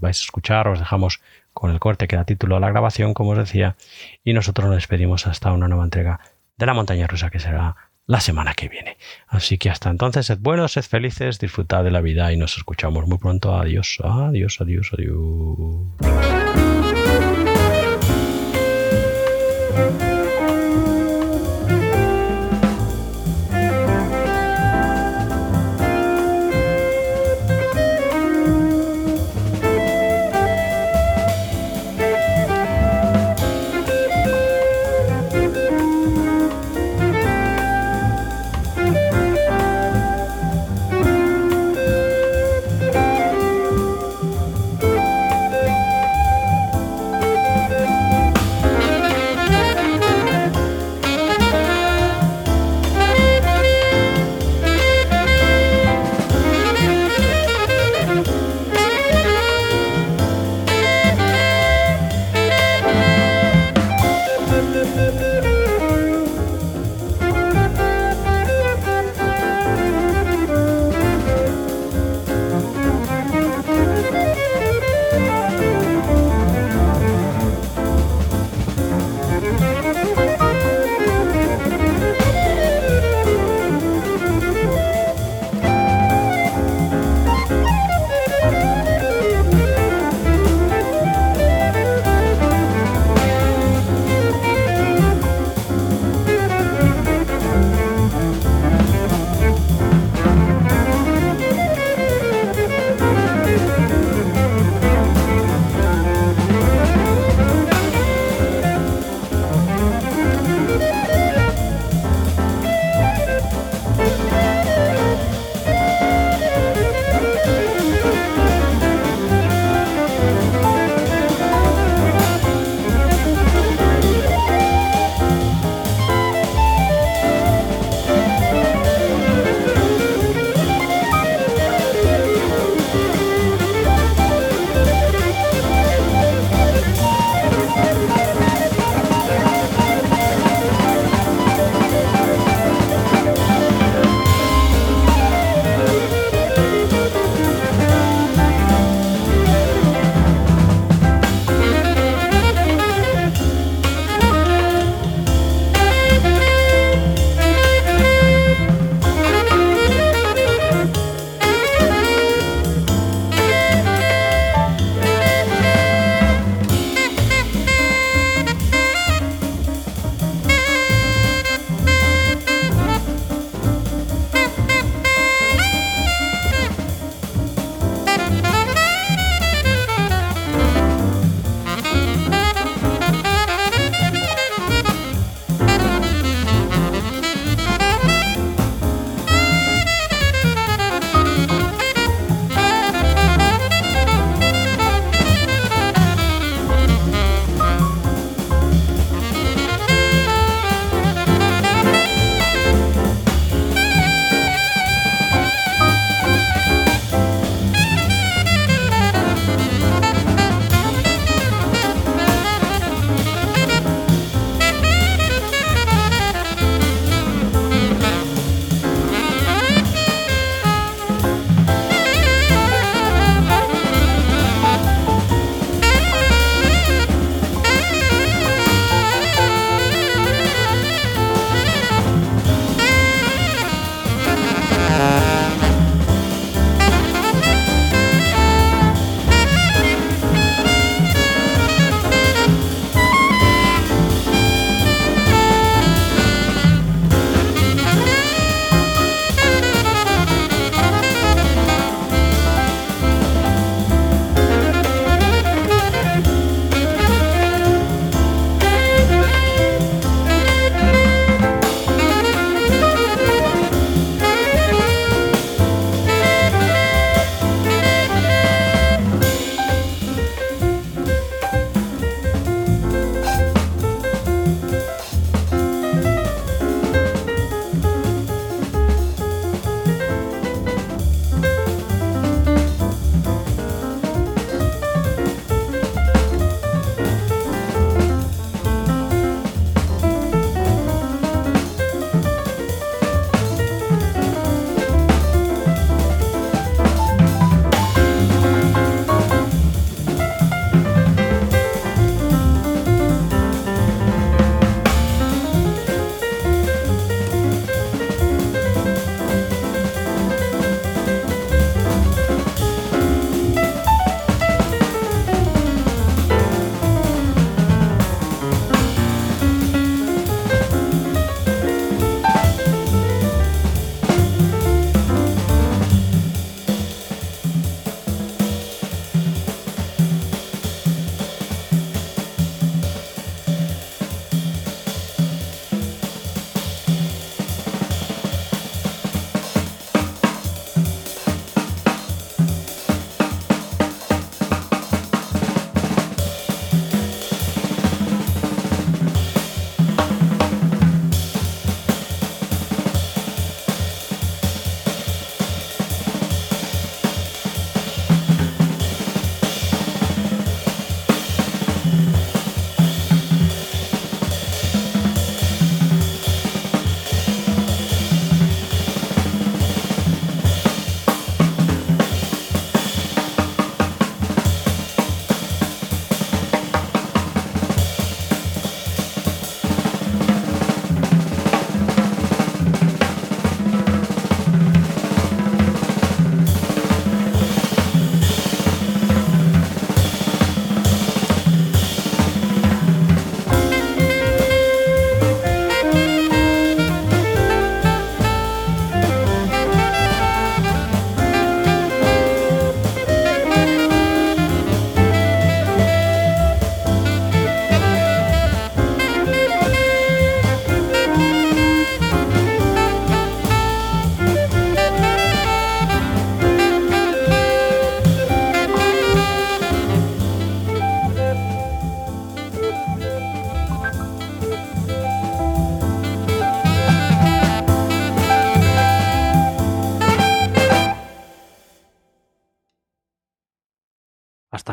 vais 0.00 0.20
a 0.20 0.24
escuchar, 0.24 0.66
os 0.66 0.80
dejamos 0.80 1.11
con 1.52 1.70
el 1.70 1.80
corte 1.80 2.08
que 2.08 2.16
da 2.16 2.24
título 2.24 2.56
a 2.56 2.60
la 2.60 2.70
grabación, 2.70 3.14
como 3.14 3.30
os 3.30 3.38
decía, 3.38 3.76
y 4.24 4.32
nosotros 4.32 4.66
nos 4.66 4.76
despedimos 4.76 5.26
hasta 5.26 5.52
una 5.52 5.68
nueva 5.68 5.84
entrega 5.84 6.20
de 6.56 6.66
la 6.66 6.74
montaña 6.74 7.06
rusa 7.06 7.30
que 7.30 7.40
será 7.40 7.76
la 8.06 8.20
semana 8.20 8.54
que 8.54 8.68
viene. 8.68 8.96
Así 9.28 9.58
que 9.58 9.70
hasta 9.70 9.90
entonces, 9.90 10.26
sed 10.26 10.38
buenos, 10.40 10.72
sed 10.72 10.82
felices, 10.82 11.38
disfrutad 11.38 11.84
de 11.84 11.90
la 11.90 12.00
vida 12.00 12.32
y 12.32 12.36
nos 12.36 12.56
escuchamos 12.56 13.06
muy 13.06 13.18
pronto. 13.18 13.54
Adiós, 13.54 13.98
adiós, 14.02 14.60
adiós, 14.60 14.90
adiós. 14.92 16.51